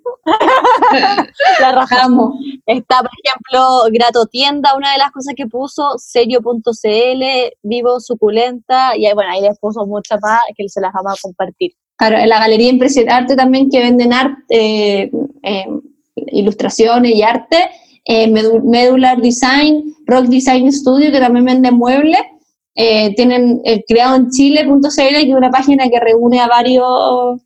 [1.60, 2.04] la raja.
[2.04, 2.34] amo.
[2.66, 7.22] Está, por ejemplo, Grato Tienda, una de las cosas que puso, serio.cl,
[7.62, 11.22] vivo suculenta, y ahí, bueno, ahí les puso muchas más que se las vamos a
[11.22, 11.72] compartir.
[11.96, 15.10] Claro, en la Galería Impresión Arte también que venden arte, eh,
[15.42, 15.66] eh,
[16.32, 17.70] ilustraciones y arte,
[18.04, 22.18] eh, Medu- Medular Design, Rock Design Studio que también vende muebles,
[22.74, 27.40] tienen creado en chile.cl que es una página que reúne a varios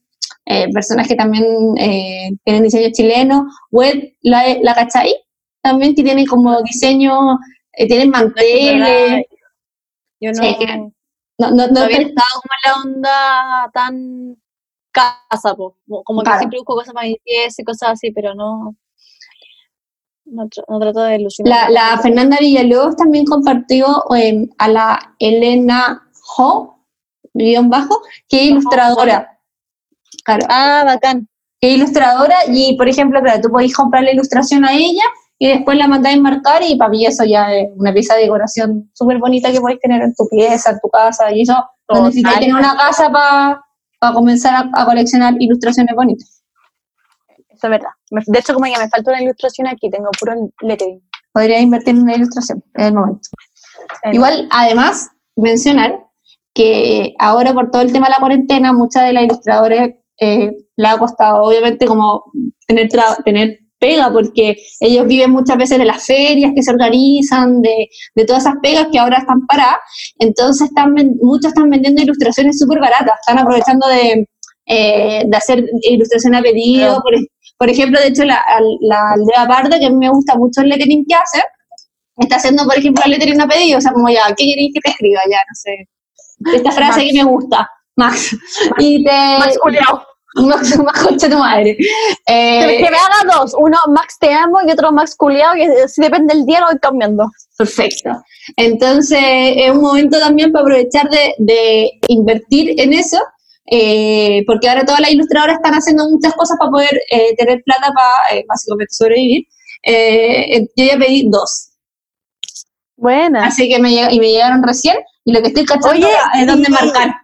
[0.47, 1.45] eh, personas que también
[1.79, 5.15] eh, tienen diseño chileno, web, la, la cachai,
[5.63, 7.39] también que tienen como diseño,
[7.73, 9.25] eh, tienen manteles,
[10.21, 10.57] Yo no, Sí,
[11.39, 14.37] no, no, no no había estado como en la onda tan
[14.93, 15.77] casa, po.
[16.05, 16.39] como que Claro.
[16.39, 18.75] siempre busco cosas más limpieza y cosas así, pero no,
[20.25, 21.71] no, tr- no trato de ilusionar.
[21.71, 23.87] La, la Fernanda Villalobos también compartió
[24.59, 26.79] a la Elena Ho,
[27.35, 29.36] guion bajo, que es ilustradora.
[30.25, 31.29] Claro, Ah, bacán.
[31.61, 35.05] que ilustradora y, por ejemplo, claro, tú podés comprar la ilustración a ella
[35.39, 38.91] y después la mandáis marcar y para mí eso ya es una pieza de decoración
[38.95, 41.55] súper bonita que podéis tener en tu pieza, en tu casa y eso
[41.89, 46.43] no necesitáis tener una casa para comenzar a, a coleccionar ilustraciones bonitas.
[47.49, 47.91] Eso es verdad.
[48.11, 51.01] De hecho, como que me falta una ilustración aquí, tengo puro lettering.
[51.33, 53.29] Podría invertir en una ilustración en el momento.
[54.13, 56.03] Igual, además, mencionar
[56.55, 59.91] que ahora por todo el tema de la cuarentena, muchas de las ilustradoras
[60.21, 62.25] eh, le ha costado, obviamente, como
[62.67, 62.89] tener,
[63.25, 68.25] tener pega, porque ellos viven muchas veces de las ferias que se organizan, de, de
[68.25, 69.77] todas esas pegas que ahora están paradas,
[70.19, 74.27] entonces están, muchos están vendiendo ilustraciones súper baratas, están aprovechando de,
[74.67, 77.03] eh, de hacer ilustración a pedido, Claro.
[77.03, 78.43] por, ej- por ejemplo, de hecho, la,
[78.81, 81.43] la aldea Parda, que a mí me gusta mucho el lettering que hace,
[82.19, 84.81] está haciendo, por ejemplo, el lettering a pedido, o sea, como ya, ¿qué queréis que
[84.81, 85.21] te escriba?
[85.31, 86.57] Ya, no sé.
[86.57, 88.37] Esta frase que me gusta, Max.
[88.79, 89.39] Y te...
[89.39, 90.07] Max Juliao.
[90.37, 91.77] Max, Max, concha tu madre.
[92.27, 93.55] Eh, que me haga dos.
[93.59, 96.79] Uno, Max te amo, y otro, Max Culeado, y si depende del día lo voy
[96.79, 97.31] cambiando.
[97.57, 98.11] Perfecto.
[98.57, 103.19] Entonces, es un momento también para aprovechar de, de invertir en eso,
[103.71, 107.93] eh, porque ahora todas las ilustradoras están haciendo muchas cosas para poder eh, tener plata
[107.93, 109.45] para, eh, básicamente, sobrevivir.
[109.83, 111.71] Eh, yo ya pedí dos,
[112.97, 113.47] Buena.
[113.47, 116.69] así que me, y me llegaron recién, y lo que estoy cachando Oye, es dónde
[116.69, 117.15] marcar.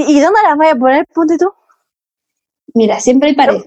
[0.00, 1.52] ¿Y, dónde las voy a poner, ponte tú?
[2.74, 3.62] Mira, siempre hay pared.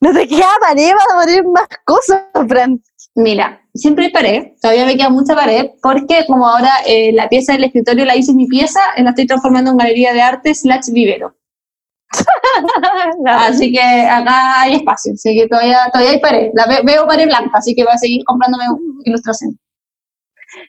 [0.00, 2.82] No te queda pared para poner más cosas, Fran.
[3.14, 7.52] Mira, siempre hay pared, todavía me queda mucha pared, porque como ahora eh, la pieza
[7.52, 10.54] del escritorio la hice en mi pieza, eh, la estoy transformando en galería de arte
[10.54, 11.34] slash vivero.
[13.26, 16.50] Así que acá hay espacio, así que todavía, todavía hay pared.
[16.54, 18.64] La ve- veo pared blanca, así que voy a seguir comprándome
[19.04, 19.58] ilustración.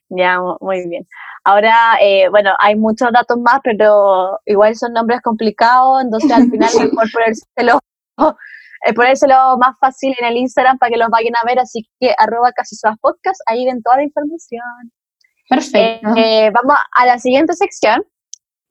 [0.09, 1.07] Ya, mu- muy bien.
[1.43, 6.69] Ahora, eh, bueno, hay muchos datos más, pero igual son nombres complicados, entonces al final
[6.91, 7.79] mejor ponérselo,
[8.85, 12.13] eh, ponérselo más fácil en el Instagram para que los vayan a ver, así que
[12.17, 14.61] arroba casi podcast, ahí ven toda la información.
[14.85, 16.13] Eh, Perfecto.
[16.15, 18.03] eh, vamos a la siguiente sección,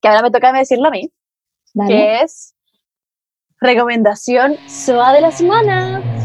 [0.01, 1.13] que ahora me toca decirlo a mí,
[1.75, 1.91] Dale.
[1.91, 2.55] que es
[3.61, 6.20] recomendación SOA de la semana.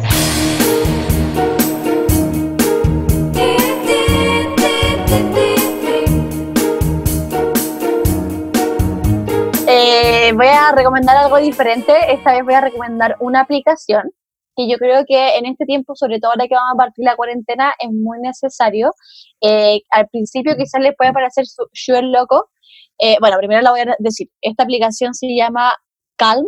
[10.36, 11.94] Voy a recomendar algo diferente.
[12.14, 14.12] Esta vez voy a recomendar una aplicación
[14.56, 17.16] que yo creo que en este tiempo, sobre todo ahora que vamos a partir la
[17.18, 18.94] cuarentena, es muy necesario.
[19.42, 22.50] Eh, al principio quizás les puede parecer su- súper loco.
[22.98, 24.30] Eh, bueno, primero la voy a decir.
[24.42, 25.76] Esta aplicación se llama
[26.16, 26.46] Calm,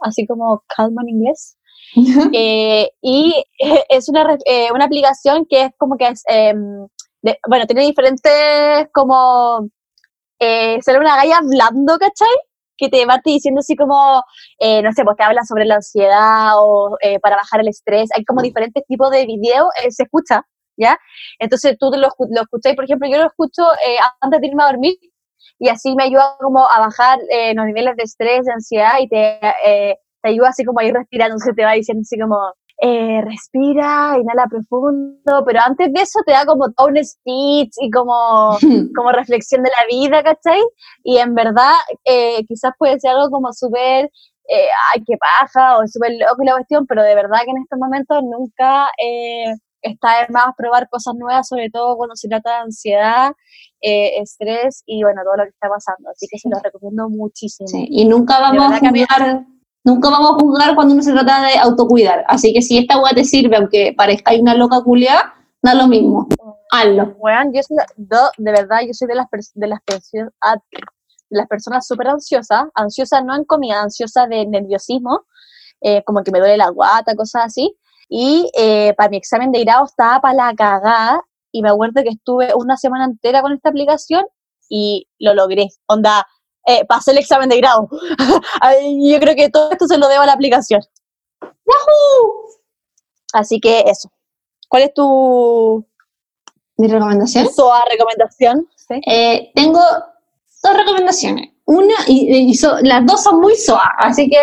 [0.00, 1.56] así como Calm en inglés.
[2.34, 3.42] Eh, y
[3.88, 6.86] es una, eh, una aplicación que es como que es, em,
[7.22, 9.68] de- bueno, tiene diferentes como,
[10.38, 12.28] eh, ser una galla hablando, ¿cachai?
[12.78, 14.22] Que te va diciendo así como,
[14.60, 18.08] eh, no sé, pues te habla sobre la ansiedad o eh, para bajar el estrés.
[18.16, 20.42] Hay como diferentes tipos de videos, eh, se escucha,
[20.76, 20.98] ¿ya?
[21.40, 24.66] Entonces tú lo, lo escucháis, por ejemplo, yo lo escucho eh, antes de irme a
[24.68, 24.94] dormir
[25.58, 29.08] y así me ayuda como a bajar eh, los niveles de estrés, de ansiedad y
[29.08, 32.38] te, eh, te ayuda así como a ir respirando, entonces te va diciendo así como,
[32.80, 37.90] eh, respira, inhala profundo, pero antes de eso te da como todo un speech y
[37.90, 38.56] como,
[38.96, 40.60] como reflexión de la vida, ¿cachai?
[41.02, 41.74] Y en verdad
[42.04, 44.04] eh, quizás puede ser algo como súper,
[44.48, 47.58] eh, ay, qué paja, o súper loco y la cuestión, pero de verdad que en
[47.62, 52.50] estos momentos nunca eh, está de más probar cosas nuevas, sobre todo cuando se trata
[52.50, 53.32] de ansiedad,
[53.80, 56.10] eh, estrés y bueno, todo lo que está pasando.
[56.10, 57.66] Así que se los recomiendo muchísimo.
[57.66, 59.46] Sí, y nunca vamos a verdad
[59.84, 62.24] nunca vamos a juzgar cuando uno se trata de autocuidar.
[62.28, 66.28] Así que si esta weá te sirve, aunque parezca una loca culiada, da lo mismo.
[66.70, 67.14] Hazlo.
[67.18, 67.60] Weón, yo
[67.96, 69.26] de verdad, yo soy de las,
[70.42, 70.56] ah,
[71.30, 75.22] de las personas súper ansiosas, ansiosa no en comida, ansiosa de nerviosismo,
[75.80, 77.76] eh, como que me duele la guata, cosas así.
[78.08, 81.22] Y eh, para mi examen de grado estaba para la cagada
[81.52, 84.24] y me acuerdo que estuve una semana entera con esta aplicación
[84.68, 85.68] y lo logré.
[85.86, 86.26] Onda,
[86.68, 87.88] eh, pasé el examen de grado.
[89.00, 90.80] Yo creo que todo esto se lo debo a la aplicación.
[93.32, 94.10] Así que eso.
[94.68, 95.84] ¿Cuál es tu,
[96.76, 97.48] Mi recomendación.
[97.52, 98.68] SOA recomendación?
[98.76, 99.00] ¿Sí?
[99.06, 99.80] Eh, tengo
[100.62, 101.50] dos recomendaciones.
[101.64, 104.38] Una, y, y so- las dos son muy soa, así que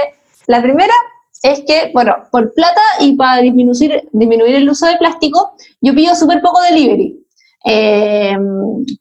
[0.48, 0.94] la primera
[1.42, 6.16] es que, bueno, por plata y para disminuir, disminuir el uso de plástico, yo pido
[6.16, 7.25] súper poco delivery.
[7.68, 8.38] Eh,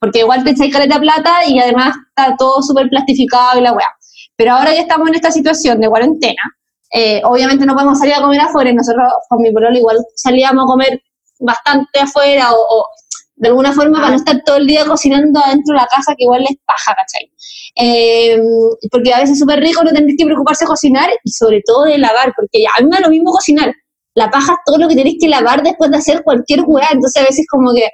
[0.01, 3.89] porque igual te echáis caleta plata y además está todo súper plastificado y la weá.
[4.37, 6.43] Pero ahora que estamos en esta situación de cuarentena,
[6.93, 10.65] eh, obviamente no podemos salir a comer afuera y nosotros con mi pololo igual salíamos
[10.65, 11.03] a comer
[11.41, 12.87] bastante afuera o,
[13.37, 16.25] de alguna forma, para no estar todo el día cocinando adentro de la casa, que
[16.25, 17.31] igual les paja, ¿cachai?
[17.77, 18.41] Eh,
[18.91, 21.85] porque a veces es súper rico no tener que preocuparse de cocinar y sobre todo
[21.85, 23.75] de lavar, porque a mí me da lo mismo cocinar.
[24.15, 27.21] La paja es todo lo que tenéis que lavar después de hacer cualquier hueá, entonces
[27.21, 27.89] a veces como que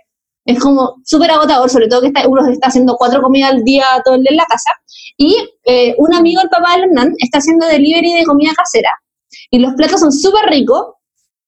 [0.51, 3.85] es como súper agotador, sobre todo que está, uno está haciendo cuatro comidas al día
[4.05, 4.71] todo el día en la casa.
[5.17, 8.91] Y eh, un amigo, el papá de Hernán, está haciendo delivery de comida casera.
[9.51, 10.95] Y los platos son súper ricos,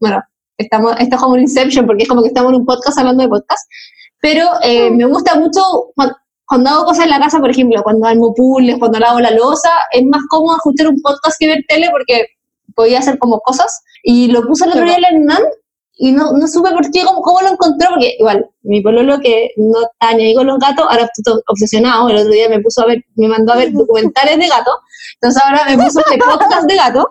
[0.00, 0.22] bueno,
[0.58, 3.22] estamos, esto es como un Inception porque es como que estamos en un podcast hablando
[3.22, 3.62] de podcast,
[4.20, 4.96] pero eh, mm.
[4.96, 5.60] me gusta mucho
[5.94, 9.70] cuando, hago cosas en la casa, por ejemplo, cuando armo puzzles, cuando lavo la losa,
[9.92, 12.26] es más cómodo escuchar un podcast que ver tele porque
[12.74, 13.82] podía hacer como cosas.
[14.02, 15.42] Y lo puse el otro día en Hernán
[15.96, 19.50] y no, no supe por qué, cómo, cómo, lo encontró, porque igual, mi pololo que
[19.56, 22.86] no está ni con los gatos, ahora estoy obsesionado, el otro día me puso a
[22.86, 24.72] ver, me mandó a ver documentales de gato,
[25.14, 27.08] entonces ahora me puso este podcast de gato,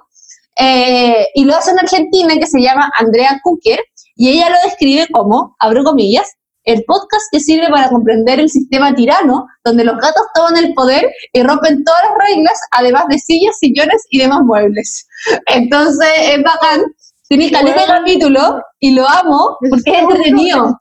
[0.57, 3.79] eh, y lo hace en Argentina que se llama Andrea Cooker,
[4.15, 6.29] y ella lo describe como, abro comillas,
[6.65, 11.11] el podcast que sirve para comprender el sistema tirano, donde los gatos toman el poder
[11.33, 15.07] y rompen todas las reglas, además de sillas, sillones y demás muebles.
[15.47, 16.83] Entonces es bacán
[17.27, 20.77] tiene caleta de capítulo y lo amo porque es entretenido.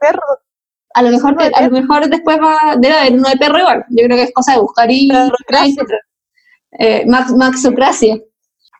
[0.00, 0.20] perro.
[0.94, 3.84] A lo mejor, a lo mejor después va, debe haber uno de perro igual.
[3.90, 5.08] Yo creo que es cosa de buscar y.
[6.72, 8.18] Eh, Max, Maxocracia.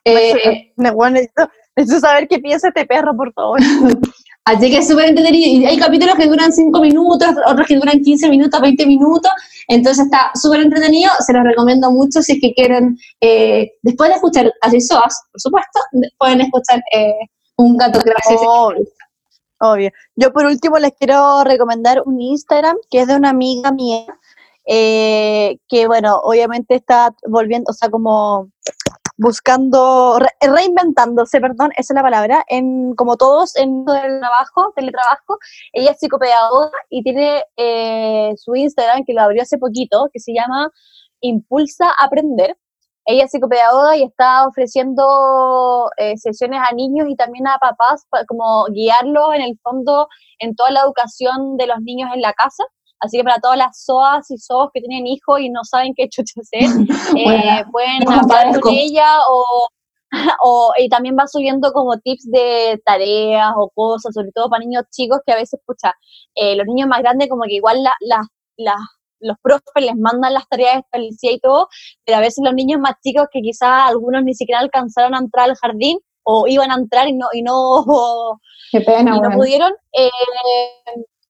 [0.05, 3.59] Eh, necesito, necesito saber qué piensa este perro, por favor.
[4.49, 5.47] Así que es súper entretenido.
[5.47, 9.31] Y hay capítulos que duran 5 minutos, otros que duran 15 minutos, 20 minutos.
[9.67, 11.11] Entonces está súper entretenido.
[11.19, 15.39] Se los recomiendo mucho si es que quieren, eh, después de escuchar a Soas, por
[15.39, 15.79] supuesto,
[16.17, 17.13] pueden escuchar eh,
[17.57, 18.41] un gato gracias.
[19.61, 19.91] Obvio.
[20.15, 24.05] Yo por último les quiero recomendar un Instagram que es de una amiga mía.
[24.65, 28.49] Eh, que bueno, obviamente está volviendo, o sea, como
[29.19, 35.37] buscando, reinventándose, perdón, esa es la palabra, en, como todos en el trabajo, teletrabajo.
[35.73, 40.33] Ella es psicopedagoga y tiene eh, su Instagram, que lo abrió hace poquito, que se
[40.33, 40.71] llama
[41.19, 42.57] Impulsa Aprender.
[43.05, 48.23] Ella es psicopedagoga y está ofreciendo eh, sesiones a niños y también a papás, para,
[48.25, 50.07] como guiarlos en el fondo
[50.39, 52.63] en toda la educación de los niños en la casa.
[52.99, 56.09] Así que para todas las SOAS y SOAS que tienen hijos y no saben qué
[56.09, 56.61] chucha hacer,
[57.17, 59.67] eh, pueden hablar con ella o,
[60.43, 64.83] o, y también va subiendo como tips de tareas o cosas, sobre todo para niños
[64.91, 65.93] chicos que a veces, pucha,
[66.35, 67.93] eh, los niños más grandes como que igual la,
[68.57, 68.75] la,
[69.19, 71.67] los profes les mandan las tareas establecidas y todo,
[72.05, 75.49] pero a veces los niños más chicos que quizás algunos ni siquiera alcanzaron a entrar
[75.49, 77.85] al jardín o iban a entrar y no y no,
[78.71, 80.09] Qué pena, y no pudieron, eh,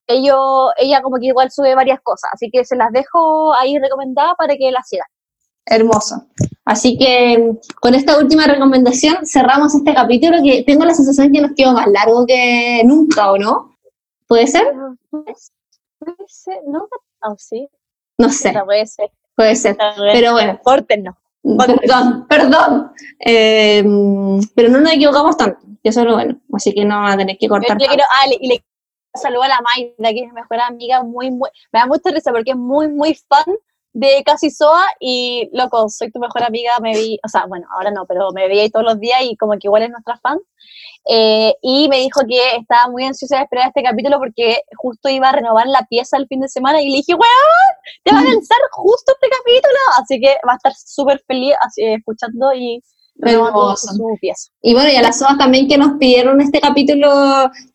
[0.10, 4.34] ello, ella como que igual sube varias cosas, así que se las dejo ahí recomendadas
[4.38, 5.08] para que las sigan.
[5.66, 6.26] Hermoso.
[6.66, 11.52] Así que con esta última recomendación cerramos este capítulo que tengo la sensación que nos
[11.56, 13.76] quedó más largo que nunca, ¿o no?
[14.28, 14.74] ¿Puede ser?
[15.12, 15.36] Puede
[16.28, 16.88] ser, ¿no?
[17.24, 17.68] Oh, sí.
[18.18, 19.12] No sé, puede ser.
[19.36, 19.78] puede ser.
[20.12, 21.16] Pero bueno, Córtenos.
[21.44, 22.92] perdón, perdón.
[23.20, 23.84] Eh,
[24.56, 26.40] pero no nos equivocamos tanto, eso es lo bueno.
[26.54, 27.78] Así que no va a tener que Yo cortar.
[27.80, 28.64] le quiero, ah, le- le
[29.14, 32.32] saludo a la Mayra, que es mi mejor amiga, muy, muy, me da mucha risa
[32.32, 33.46] porque es muy, muy fan
[33.94, 37.92] de Casi Soa y, loco, soy tu mejor amiga, me vi, o sea, bueno, ahora
[37.92, 40.38] no, pero me veía ahí todos los días y como que igual es nuestra fan.
[41.10, 45.30] Eh, y me dijo que estaba muy ansiosa de esperar este capítulo porque justo iba
[45.30, 48.24] a renovar la pieza el fin de semana y le dije, weón, te va a
[48.24, 52.84] lanzar justo este capítulo, así que va a estar súper feliz así, escuchando y
[53.22, 53.90] Hermoso.
[54.62, 57.10] Y bueno, y a las SOAS también que nos pidieron este capítulo,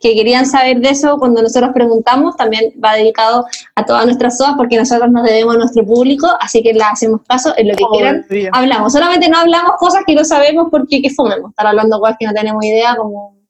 [0.00, 3.44] que querían saber de eso, cuando nosotros preguntamos, también va dedicado
[3.74, 7.20] a todas nuestras SOAS, porque nosotros nos debemos a nuestro público, así que les hacemos
[7.28, 8.24] caso en lo que quieran.
[8.52, 12.26] Hablamos, solamente no hablamos cosas que no sabemos porque que fumemos, estar hablando cosas que
[12.26, 13.43] no tenemos idea, como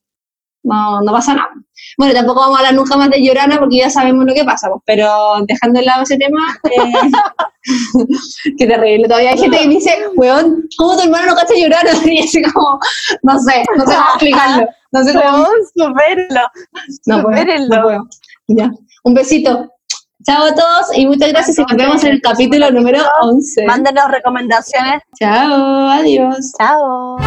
[0.64, 1.50] no, no pasa nada.
[1.96, 4.68] Bueno, tampoco vamos a hablar nunca más de Llorana porque ya sabemos lo que pasa,
[4.68, 5.08] pues, pero
[5.46, 7.10] dejando de lado ese tema, eh,
[8.58, 9.06] qué terrible.
[9.06, 11.90] Todavía hay gente que dice, weón, ¿cómo tu hermano no cacha Llorana?
[12.04, 12.78] Y así como,
[13.22, 14.66] no sé, no sé cómo explicarlo.
[14.92, 15.38] No sé cómo.
[15.38, 16.48] No, supéralo.
[17.06, 17.76] No supérenlo.
[17.76, 18.08] no puedo.
[18.48, 18.70] Ya.
[19.04, 19.70] Un besito.
[20.26, 23.66] Chao a todos y muchas gracias y nos vemos en el capítulo número 11.
[23.66, 25.02] Mándenos recomendaciones.
[25.18, 26.52] Chao, adiós.
[26.56, 27.18] Chao.